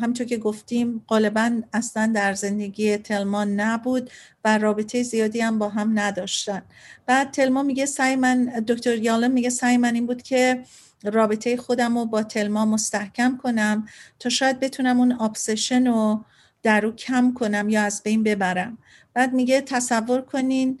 [0.00, 4.10] همچون که گفتیم غالبا اصلا در زندگی تلما نبود
[4.44, 6.62] و رابطه زیادی هم با هم نداشتن.
[7.06, 10.62] بعد تلما میگه سعی من دکتر یالم میگه سعی من این بود که
[11.04, 16.24] رابطه خودم رو با تلما مستحکم کنم تا شاید بتونم اون آبسشن رو
[16.62, 18.78] در رو کم کنم یا از بین ببرم.
[19.14, 20.78] بعد میگه تصور کنین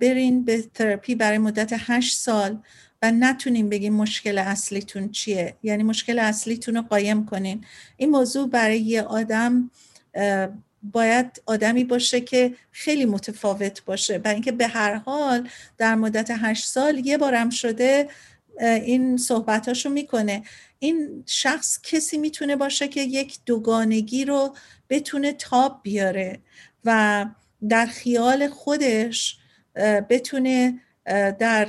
[0.00, 2.58] برین به تراپی برای مدت هشت سال
[3.02, 5.54] و نتونیم بگیم مشکل اصلیتون چیه.
[5.62, 7.64] یعنی مشکل اصلیتون رو قایم کنین.
[7.96, 9.70] این موضوع برای یه آدم
[10.92, 16.66] باید آدمی باشه که خیلی متفاوت باشه برای اینکه به هر حال در مدت هشت
[16.66, 18.08] سال یه بارم شده
[18.60, 20.42] این صحبتاشو می‌کنه.
[20.78, 24.56] این شخص کسی می‌تونه باشه که یک دوگانگی رو
[24.90, 26.38] بتونه تاب بیاره
[26.84, 27.26] و
[27.68, 29.38] در خیال خودش
[30.08, 30.80] بتونه
[31.38, 31.68] در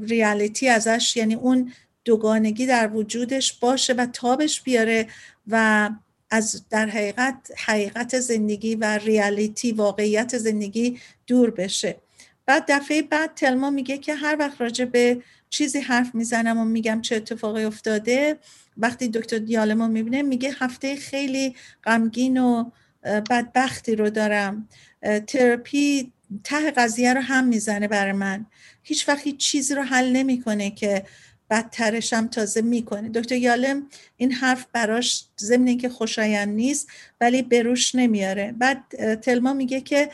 [0.00, 1.72] ریالیتی ازش یعنی اون
[2.04, 5.06] دوگانگی در وجودش باشه و تابش بیاره
[5.46, 5.90] و
[6.30, 11.96] از در حقیقت حقیقت زندگی و ریالیتی واقعیت زندگی دور بشه.
[12.46, 17.00] بعد دفعه بعد تلما میگه که هر وقت راجع به چیزی حرف می‌زنم و میگم
[17.00, 18.38] چه اتفاقی افتاده.
[18.76, 22.70] وقتی دکتر دیالمو می‌بینه میگه هفته خیلی غمگین و
[23.04, 24.68] بدبختی رو دارم.
[25.26, 26.12] تراپی
[26.44, 28.46] ته قضیه رو هم می‌زنه برای من.
[28.82, 31.04] هیچ وقت هیچ چیزی رو حل نمی‌کنه که
[31.50, 33.08] بدترش هم تازه می‌کنه.
[33.08, 33.86] دکتر یالم
[34.16, 36.88] این حرف براش ضمن که خوشایند نیست
[37.20, 38.54] ولی بروش نمیاره.
[38.58, 40.10] بعد تلما میگه که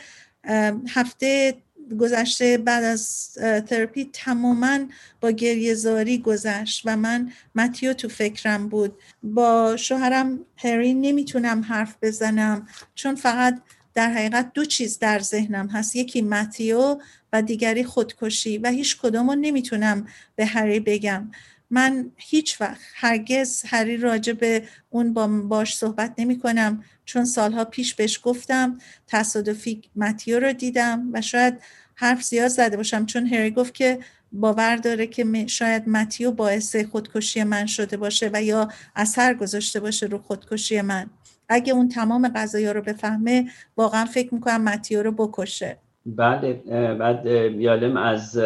[0.87, 1.55] هفته
[1.97, 3.31] گذشته بعد از
[3.67, 4.79] ترپی تماما
[5.21, 8.97] با گریهزاری گذشت و من متیو تو فکرم بود.
[9.23, 13.61] با شوهرم هری نمی‌تونم حرف بزنم چون فقط
[13.93, 15.95] در حقیقت دو چیز در ذهنم هست.
[15.95, 16.99] یکی متیو
[17.33, 21.31] و دیگری خودکشی و هیچ کدوم رو نمی‌تونم به هری بگم.
[21.69, 26.83] من هیچ وقت هرگز هری راجع به اون با باش صحبت نمی کنم.
[27.05, 28.77] چون سالها پیش بهش گفتم
[29.07, 31.53] تصادفی متیو رو دیدم و شاید
[31.95, 33.05] حرف زیاد زده باشم.
[33.05, 33.99] چون هری گفت که
[34.31, 40.05] باور داره که شاید متیو باعث خودکشی من شده باشه و یا اثر گذاشته باشه
[40.05, 41.09] رو خودکشی من.
[41.49, 45.77] اگه اون تمام قضایا رو بفهمه واقعا فکر می‌کنم متیو رو بکشه.
[46.05, 46.65] بعد
[46.97, 48.37] بعد یالم از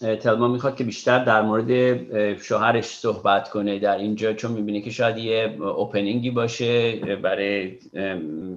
[0.00, 5.18] تلما می‌خواد که بیشتر در مورد شوهرش صحبت کنه در اینجا چون می‌بینه که شاید
[5.18, 7.78] یه اوپنینگی باشه برای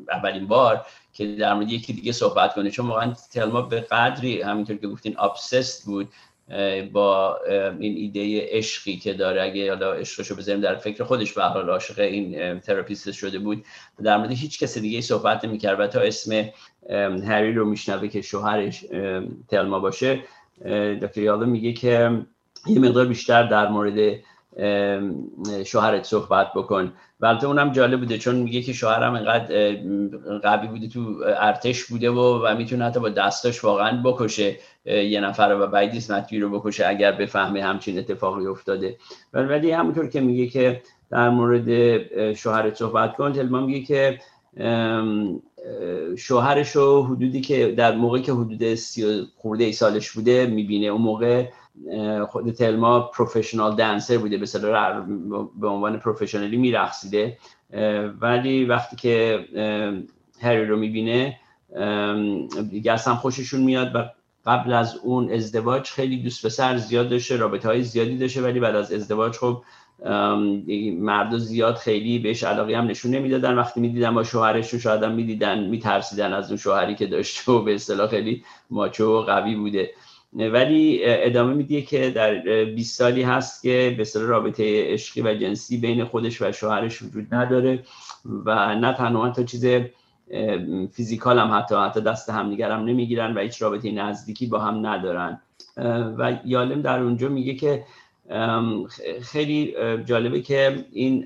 [0.09, 2.71] اولین بار که در مورد یکی دیگه صحبت کنه.
[2.71, 6.07] چون واقعا تلما به قدری همینطور که گفتین ابسست بود
[6.91, 7.39] با
[7.79, 9.41] این ایده عشقی که داره.
[9.41, 13.65] اگه حالا عشقشو بذاریم در فکر خودش به حال عاشق این تراپیست شده بود.
[14.03, 16.49] در مورد هیچ کس دیگه صحبت نمی‌کرد و تا اسم
[17.27, 18.85] هری رو میشنوه که شوهرش
[19.47, 20.19] تلما باشه.
[21.01, 22.21] دکتر یالو میگه که
[22.67, 24.19] یه مقدار بیشتر در مورد
[25.65, 26.93] شوهرت صحبت بکن.
[27.19, 29.75] و البته اونم جالب بوده چون میگه که شوهرم اینقدر
[30.43, 35.57] قوی بوده تو ارتش بوده و و می‌تونه حتی با دستاش واقعا بکشه یه نفر
[35.59, 38.97] و بعدیست متوی رو بکشه اگر بفهمه همچین اتفاقی افتاده.
[39.33, 44.19] ولی همونطور که میگه که در مورد شوهرت صحبت کن تلما میگه که
[46.17, 50.87] شوهرش رو حدودی که در موقعی که حدود سی خورده ای سالش بوده می‌بینه.
[50.87, 51.49] اون موقع
[52.27, 54.37] خود تلما پروفشنال دنسر بوده.
[54.37, 54.45] به
[55.59, 57.37] به عنوان پروفشنالی میرقصیده.
[58.21, 59.45] ولی وقتی که
[60.41, 61.37] هری رو می‌بینه
[62.69, 64.03] دیگه اصلا خوششون میاد و
[64.45, 68.75] قبل از اون ازدواج خیلی دوست پسر زیاد داشته رابطه های زیادی داشته ولی بعد
[68.75, 69.61] از ازدواج خب
[70.99, 73.57] مرد زیاد خیلی بهش علاقه هم نشون نمی‌دادن.
[73.57, 77.75] وقتی می‌دیدن با شوهرشون شاید هم می‌دیدن میترسیدن از اون شوهری که داشته و به
[77.75, 79.91] اصطلاح خیلی ماچو و قوی بوده.
[80.33, 82.35] ولی ادامه میدیه که در
[82.65, 87.33] 20 سالی هست که به اصطلاح رابطه عشقی و جنسی بین خودش و شوهرش وجود
[87.33, 87.83] نداره
[88.45, 89.65] و نه تنها تا چیز
[90.91, 95.41] فیزیکال هم حتی حتی دست همدیگر هم نمی‌گیرن و هیچ رابطه نزدیکی با هم ندارن.
[96.17, 97.83] و یالم در اونجا میگه که
[99.21, 99.73] خیلی
[100.05, 101.25] جالبه که این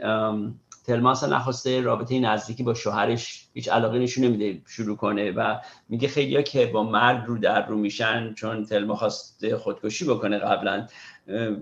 [0.85, 5.55] تلما اصلا نخواسته رابطه نزدیکی با شوهرش هیچ علاقه نشون نمیده شروع کنه و
[5.89, 10.87] میگه خیلیا که با مرگ رو در رو میشن چون تلما خواسته خودکشی بکنه قبلا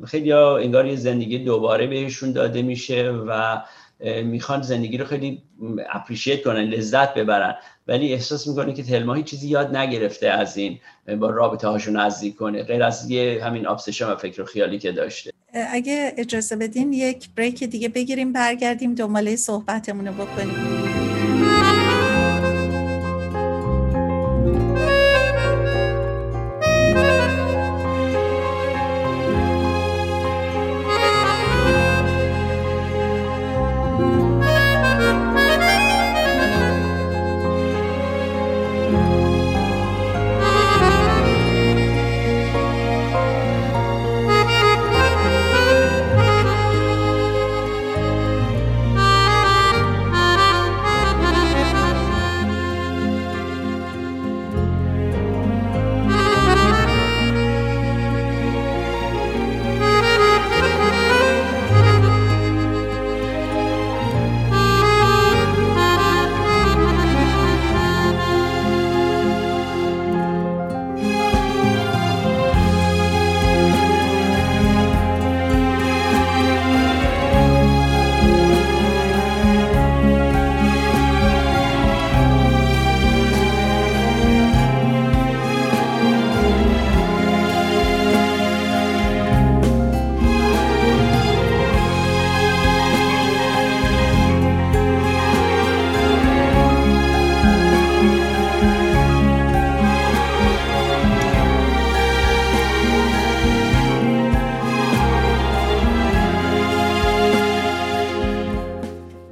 [0.06, 3.62] خیلیا انگار یه زندگی دوباره بهشون داده میشه و
[4.24, 5.42] می‌خوان زندگی رو خیلی
[5.94, 7.56] اپریشیت کنن لذت ببرن.
[7.88, 10.80] ولی احساس می‌کنه که تلما هیچ چیزی یاد نگرفته از این
[11.20, 14.92] با رابطه هاشون نزدیک کنه غیر از یه همین آبسشن و فکر و خیالی که
[14.92, 15.32] داشته.
[15.54, 20.81] اگه اجازه بدین یک بریک دیگه بگیریم برگردیم دنباله صحبتمون رو بکنیم.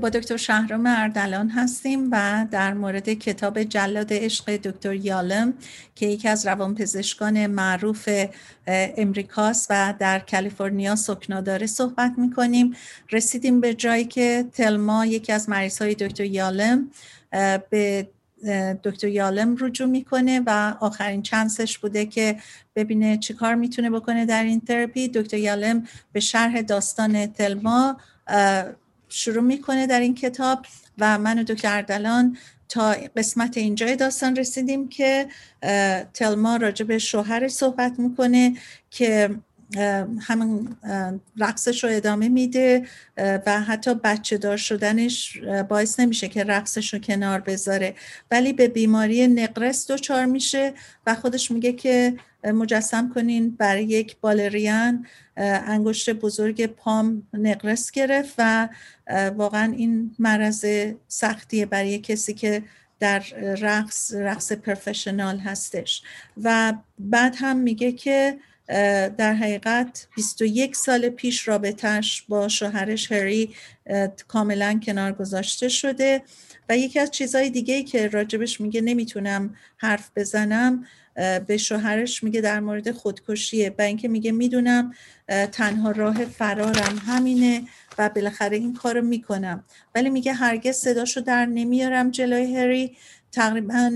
[0.09, 5.53] دکتر شهرام اردلان هستیم و در مورد کتاب جلاد عشق دکتر یالم
[5.95, 8.09] که یکی از روانپزشکان معروف
[8.67, 12.75] امریکاست و در کالیفرنیا سکنا داره صحبت می‌کنیم.
[13.11, 16.91] رسیدیم به جایی که تلما یکی از مریض های دکتر یالم
[17.69, 18.09] به
[18.83, 22.35] دکتر یالم رجوع می‌کنه و آخرین چانسش بوده که
[22.75, 25.07] ببینه چی کار می‌تونه بکنه در این ترپی.
[25.07, 27.97] دکتر یالم به شرح داستان تلما
[29.09, 30.65] شروع می‌کنه در این کتاب
[30.97, 32.37] و من و دکتر اردلان
[32.69, 35.27] تا قسمت اینجای داستان رسیدیم که
[36.13, 38.53] تلما راجع به شوهر صحبت می‌کنه
[38.89, 39.29] که
[40.21, 40.77] همون
[41.37, 45.37] رقصش رو ادامه میده و حتی بچه دار شدنش
[45.69, 47.95] باعث نمیشه که رقصش رو کنار بذاره.
[48.31, 50.73] ولی به بیماری نقرس دچار میشه
[51.07, 52.13] و خودش میگه که
[52.43, 55.05] مجسم کنین برای یک بالریان
[55.37, 58.69] انگشت بزرگ پام نقرس گرفت و
[59.35, 60.65] واقعا این مرض
[61.07, 62.63] سختیه برای کسی که
[62.99, 63.19] در
[63.61, 66.03] رقص رقص پرفشنال هستش.
[66.43, 68.37] و بعد هم میگه که
[69.17, 73.55] در حقیقت 21 سال پیش رابطهش با شوهرش هری
[74.27, 76.21] کاملا کنار گذاشته شده
[76.69, 80.85] و یکی از چیزهای دیگه که راجبش میگه نمی‌تونم حرف بزنم
[81.47, 84.93] به شوهرش میگه در مورد خودکشیه و اینکه میگه می‌دونم
[85.51, 87.61] تنها راه فرارم همینه
[87.97, 89.63] و بالاخره این کارو می‌کنم.
[89.95, 92.97] ولی میگه هرگز صداشو در نمیارم جلوی هری.
[93.31, 93.91] تقریبا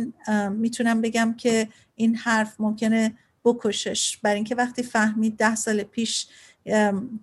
[0.52, 4.18] می‌تونم بگم که این حرف ممکنه بکشش.
[4.18, 6.28] برای اینکه وقتی فهمید ده سال پیش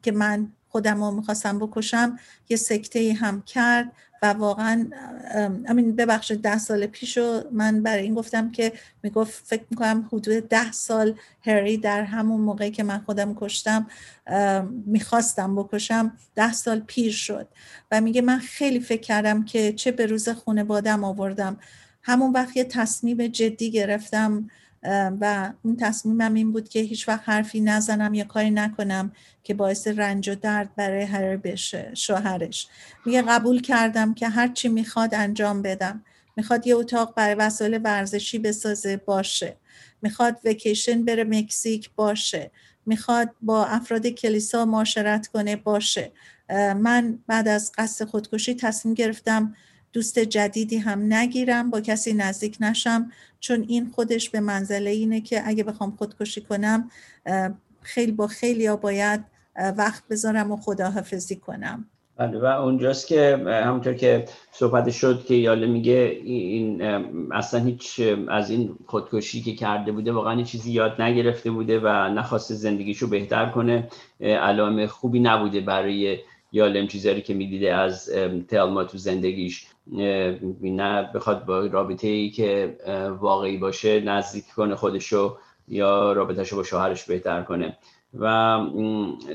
[0.02, 2.18] که من خودم رو می‌خواستم بکشم
[2.48, 3.92] یه سکته هم کرد
[4.22, 4.90] و واقعا
[5.66, 10.48] امین ببخشید ده سال پیش رو من برای این گفتم که می‌گفت فکر می‌کنم حدود
[10.48, 13.86] ده سال هری در همون موقعی که من خودم کشتم
[14.86, 16.12] می‌خواستم بکشم.
[16.34, 17.48] ده سال پیر شد
[17.90, 21.56] و میگه من خیلی فکر کردم که چه به روز خونه بادم آوردم.
[22.02, 24.50] همون وقت یه تصمیم جدی گرفتم
[24.82, 29.12] و اون تصمیمم این بود که هیچ وقت حرفی نزنم یا کاری نکنم
[29.44, 32.68] که باعث رنج و درد برای هر بشه شوهرش.
[33.06, 36.04] میگه قبول کردم که هر چی می‌خواد انجام بدم.
[36.36, 39.56] می‌خواد یه اتاق برای وسایل ورزشی بسازه باشه.
[40.02, 42.50] می‌خواد وکیشن بره مکزیک باشه.
[42.86, 46.12] می‌خواد با افراد کلیسا معاشرت کنه باشه.
[46.76, 49.54] من بعد از قصد خودکشی تصمیم گرفتم
[49.92, 53.10] دوست جدیدی هم نگیرم با کسی نزدیک نشم
[53.40, 56.90] چون این خودش به منزله اینه که اگه بخوام خودکشی کنم
[57.82, 59.24] خیلی با خیلی ها باید
[59.76, 61.84] وقت بذارم و خداحافظی کنم.
[62.16, 66.82] بله و اونجاست که همونطور که صحبت شد که یاله میگه این
[67.32, 72.54] اصلا هیچ از این خودکشی که کرده بوده واقعا چیزی یاد نگرفته بوده و نخواسته
[72.54, 73.88] زندگیشو بهتر کنه.
[74.20, 76.18] علائم خوبی نبوده برای
[76.52, 78.10] یالم چیزایی که می‌دیده از
[78.48, 79.66] تلما تو زندگیش
[80.62, 82.76] نه بخواد با رابطه ای که
[83.20, 85.36] واقعی باشه نزدیک کنه خودشو
[85.68, 87.76] یا رابطهشو با شوهرش بهتر کنه.
[88.18, 88.58] و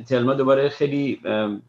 [0.07, 1.19] تلما دوباره خیلی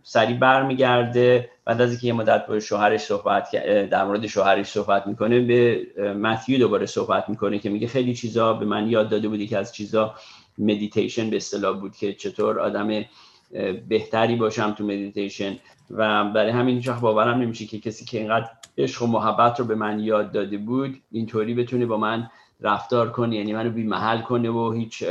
[0.02, 1.50] سریع برمیگرده.
[1.64, 3.50] بعد از اینکه یه مدت با شوهرش صحبت
[3.90, 8.64] در مورد شوهرش صحبت می‌کنه به متیو دوباره صحبت می‌کنه که میگه خیلی چیزا به
[8.64, 10.14] من یاد داده بودی که از چیزا
[10.58, 13.04] مدیتیشن به اصطلاح بود که چطور آدم
[13.88, 15.56] بهتری باشم تو مدیتیشن
[15.90, 19.74] و برای همین هیچ باورم نمیشه که کسی که اینقدر عشق و محبت رو به
[19.74, 22.30] من یاد داده بود اینطوری بتونه با من
[22.60, 25.04] رفتار کنه یعنی منو بی محل کنه و هیچ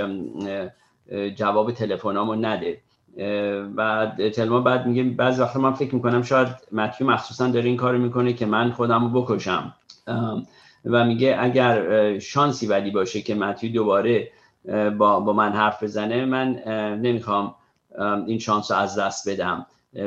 [1.36, 2.82] جواب تلفنامو نده.
[3.76, 7.98] و تلما بعد میگه بعضی وقتا من فکر می‌کنم شاید متیو مخصوصا داره این کارو
[7.98, 9.74] می‌کنه که من خودم رو بکشم
[10.86, 14.32] و میگه اگر شانسی ولی باشه که متیو دوباره
[14.98, 16.48] با, با من حرف بزنه من
[17.02, 17.56] نمی‌خوام
[18.00, 19.66] این شانس رو از دست بدم.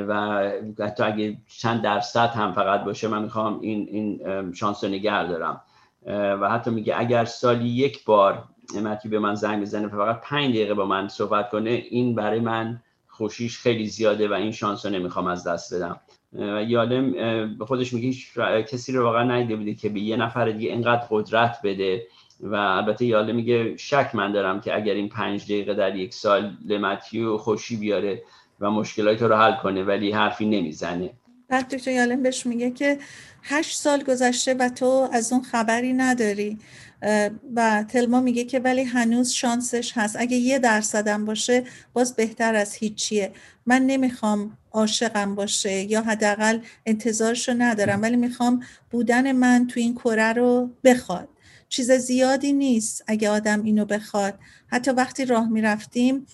[0.08, 0.42] و
[0.78, 5.60] حتی اگه چند درصد هم فقط باشه من می‌خوام این این شانس رو نگه دارم.
[6.40, 8.44] و حتی میگه اگر سالی یک بار
[8.84, 12.80] متی به من زنگ بزنه فقط پنج دقیقه با من صحبت کنه این برای من
[13.06, 16.00] خوشیش خیلی زیاده و این شانس رو نمی‌خوام از دست بدم.
[16.32, 17.12] و یادم
[17.58, 18.12] به خودش میگه
[18.62, 22.06] کسی رو واقعا ندیده بوده که به یه نفر دیگه اینقدر قدرت بده.
[22.40, 26.56] و البته یاله میگه شک من دارم که اگر این پنج دقیقه در یک سال
[26.66, 28.22] لمتیو خوشی بیاره
[28.60, 31.10] و مشکلات رو حل کنه ولی حرفی نمی‌زنه.
[31.48, 32.98] بعد دکتر یالم بهش میگه که
[33.42, 36.58] هشت سال گذشته و تو از اون خبری نداری.
[37.56, 40.16] و تلما میگه که ولی هنوز شانسش هست.
[40.18, 43.32] اگه یه درصدم باشه باز بهتر از هیچیه.
[43.66, 50.32] من نمی‌خوام عاشقم باشه یا حداقل انتظارشو ندارم ولی می‌خوام بودن من تو این کره
[50.32, 51.28] رو بخواد.
[51.68, 54.38] چیز زیادی نیست اگه آدم اینو بخواد.
[54.66, 56.26] حتی وقتی راه می‌رفتیم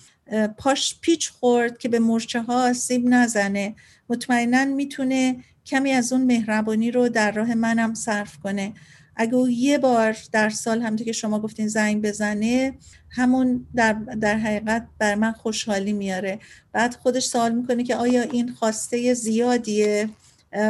[0.57, 3.75] پاش پیچ خورد که به مرچه ها آسیب نزنه.
[4.09, 8.73] مطمئنا می‌تونه کمی از اون مهربانی رو در راه منم صرف کنه.
[9.15, 12.73] اگه او یه بار در سال همونطور که شما گفتین زنگ بزنه
[13.09, 16.39] همون در, در حقیقت بر من خوشحالی میاره.
[16.71, 20.09] بعد خودش سوال می‌کنه که آیا این خواسته زیادیه؟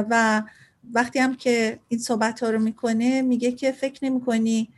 [0.10, 0.44] و
[0.94, 4.70] وقتی هم که این صحبت ها رو می‌کنه میگه که فکر نمی کنی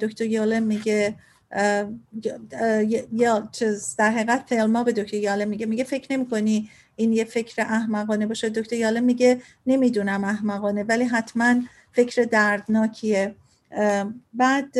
[0.00, 1.14] دکتر یالم میگه
[3.12, 7.24] یا چیز در حقیقت تلما به دکتر یالم میگه میگه فکر نمی کنی این یه
[7.24, 11.54] فکر احمقانه باشه؟ دکتر یالم میگه نمی‌دونم احمقانه ولی حتما
[11.92, 13.34] فکر دردناکیه.
[14.34, 14.72] بعد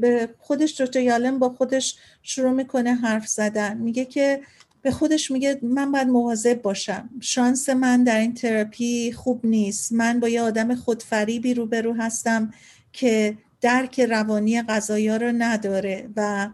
[0.00, 3.76] به خودش دکتر یالم با خودش شروع می‌کنه حرف زدن.
[3.76, 4.40] میگه که
[4.82, 7.10] به خودش میگه من باید مواظب باشم.
[7.20, 9.92] شانس من در این تراپی خوب نیست.
[9.92, 12.50] من با یه آدم خودفریبی روبرو هستم
[12.92, 16.48] که درک روانی غذایا رو نداره و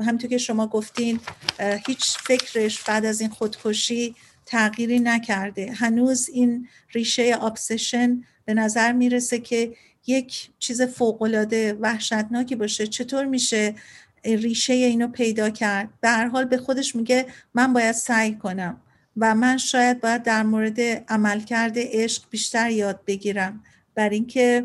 [0.00, 1.20] همونطور که شما گفتین
[1.86, 4.14] هیچ فکرش بعد از این خودکشی
[4.46, 5.72] تغییری نکرده.
[5.72, 9.72] هنوز این ریشه آبسشن به نظر می‌رسه که
[10.06, 12.86] یک چیز فوقالعاده وحشتناکی باشه.
[12.86, 13.74] چطور میشه
[14.24, 15.88] ریشه اینو پیدا کرد.
[16.00, 18.80] به هر حال به خودش میگه من باید سعی کنم
[19.16, 23.62] و من شاید باید در مورد عملکرد عشق بیشتر یاد بگیرم.
[23.94, 24.64] بر اینکه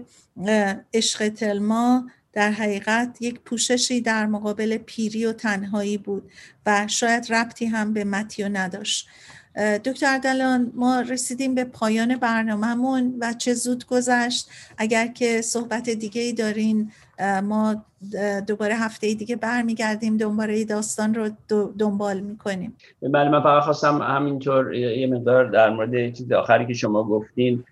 [0.94, 6.32] عشق تلما در حقیقت یک پوششی در مقابل پیری و تنهایی بود
[6.66, 9.08] و شاید ربطی هم به متیو نداشت.
[9.56, 14.50] دکتر دلان ما رسیدیم به پایان برنامهمون و چه زود گذشت.
[14.78, 16.92] اگر که صحبت دیگه ای دارین
[17.44, 17.86] ما
[18.48, 21.30] دوباره هفته دیگه برمیگردیم دوباره داستان رو
[21.80, 22.78] دنبال می‌کنیم.
[23.02, 27.64] بله من فقط خواستم همینطور یه مقدار در مورد چیز آخری که شما گفتین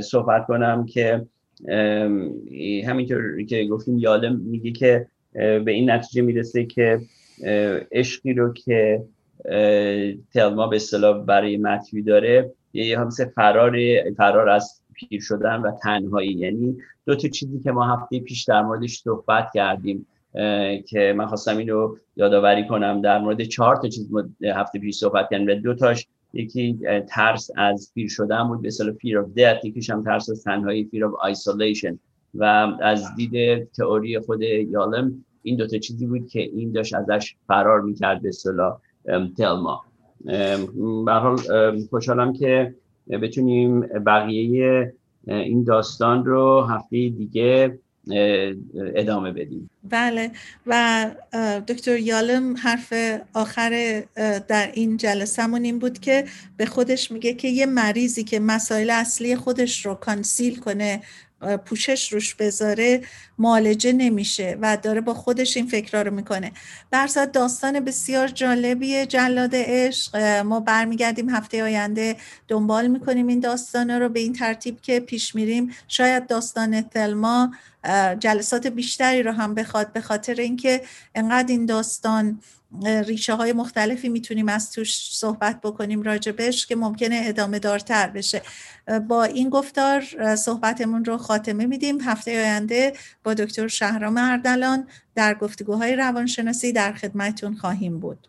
[0.00, 1.26] صحبت کنم که
[2.86, 7.00] همینطور که گفتیم یادم میگه که به این نتیجه می‌رسه که
[7.92, 9.02] عشقی رو که
[10.34, 12.52] تلما به اصطلاح برای متوی داره.
[12.72, 13.76] یه همسه فرار
[14.16, 16.32] فرار از پیر شدن و تنهایی.
[16.32, 16.76] یعنی
[17.06, 20.06] دو تا چیزی که ما هفته پیش در موردش صحبت کردیم
[20.88, 23.00] که من خواستم اینو یادآوری کنم.
[23.00, 24.10] در مورد چهار تا چیز
[24.54, 26.78] هفته پیش صحبت کردیم و دو تاش یکی
[27.08, 28.62] ترس از پیر شدن بود.
[28.62, 31.94] به اصطلاح fear of death یکیش هم ترس از تنهایی fear of isolation.
[32.34, 32.44] و
[32.82, 38.22] از دید تئوری خود یالم این دوتا چیزی بود که این داشت ازش فرار می‌کرد
[38.22, 38.78] به اصطلاح.
[39.38, 39.84] تلما.
[41.04, 41.36] به حال
[41.90, 42.74] خوشحالم که
[43.10, 44.94] بتونیم بقیه
[45.26, 47.78] این داستان رو هفته دیگه
[48.94, 49.70] ادامه بدیم.
[49.90, 50.30] بله.
[50.66, 51.06] و
[51.68, 52.92] دکتر یالم حرف
[53.34, 54.02] آخر
[54.48, 56.24] در این جلسهمون این بود که
[56.56, 61.02] به خودش میگه که یه مریضی که مسائل اصلی خودش رو کانسیل کنه
[61.64, 63.02] پوشش روش بذاره
[63.38, 66.52] معالجه نمیشه و داره با خودش این فکرها رو می‌کنه.
[66.90, 70.16] برصد داستان بسیار جالبیه جلاد عشق.
[70.46, 72.16] ما برمیگردیم هفته آینده
[72.48, 75.74] دنبال می‌کنیم این داستان رو به این ترتیب که پیش میریم.
[75.88, 77.52] شاید داستان تلما
[78.18, 80.82] جلسات بیشتری رو هم بخواد به خاطر اینکه
[81.14, 82.40] انقدر این داستان
[83.06, 88.42] ریشه های مختلفی می‌تونیم از توش صحبت بکنیم راجبش که ممکنه ادامه دارتر بشه.
[89.08, 90.04] با این گفتار
[90.36, 92.00] صحبتمون رو خاتمه میدیم.
[92.00, 92.92] هفته آینده
[93.24, 98.28] با دکتر شهرام اردلان در گفتگوهای روانشناسی در خدمتتون خواهیم بود.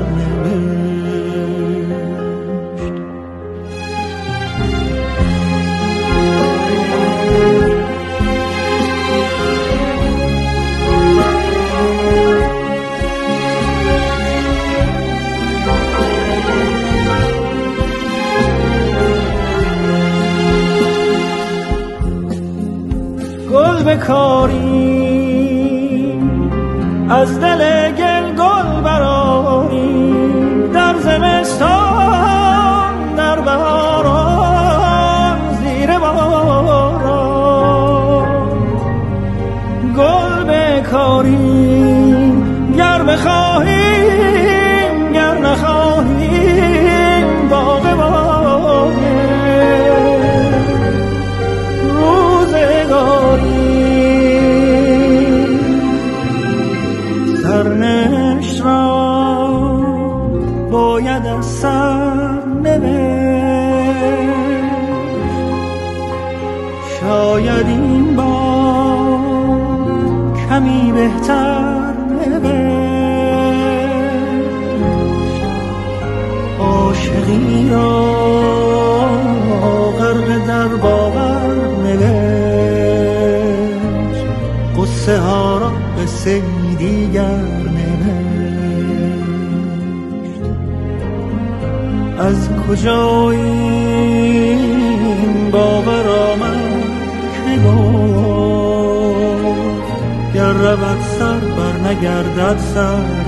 [101.61, 103.21] بر نگردد سر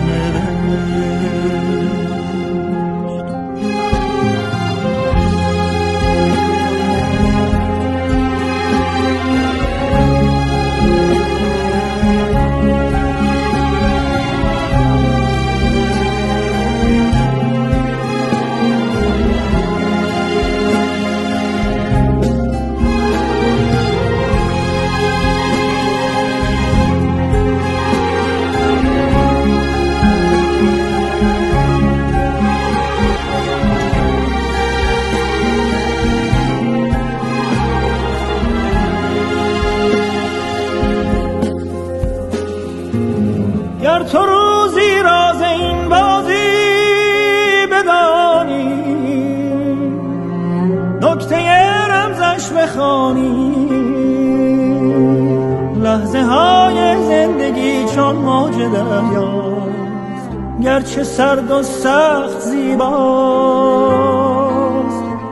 [56.34, 60.29] های زندگی چون موج دریاست
[60.63, 63.84] گرچه سرد و سخت زیباست.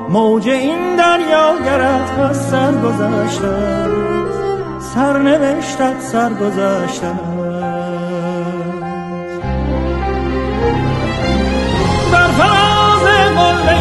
[0.10, 3.88] موج این دریا گرت از سر گذشته
[4.80, 7.12] سرنوشتت سر گذشته
[12.12, 13.04] بر فراز
[13.36, 13.81] قله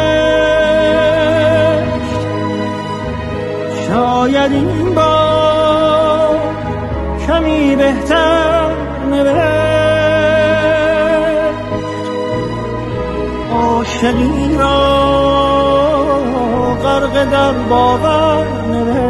[4.31, 6.39] شاید این بار
[7.27, 8.71] کمی بهتر
[9.09, 9.41] نوشت.
[13.53, 14.79] عاشقی را
[16.83, 19.01] غرق در باور نوشت.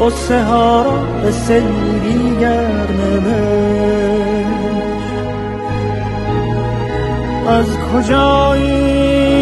[0.00, 0.92] قصه ها را
[1.22, 1.30] به
[2.00, 4.48] دیگر نوشت.
[7.48, 9.36] از کجا این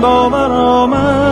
[0.00, 1.31] باور آمد؟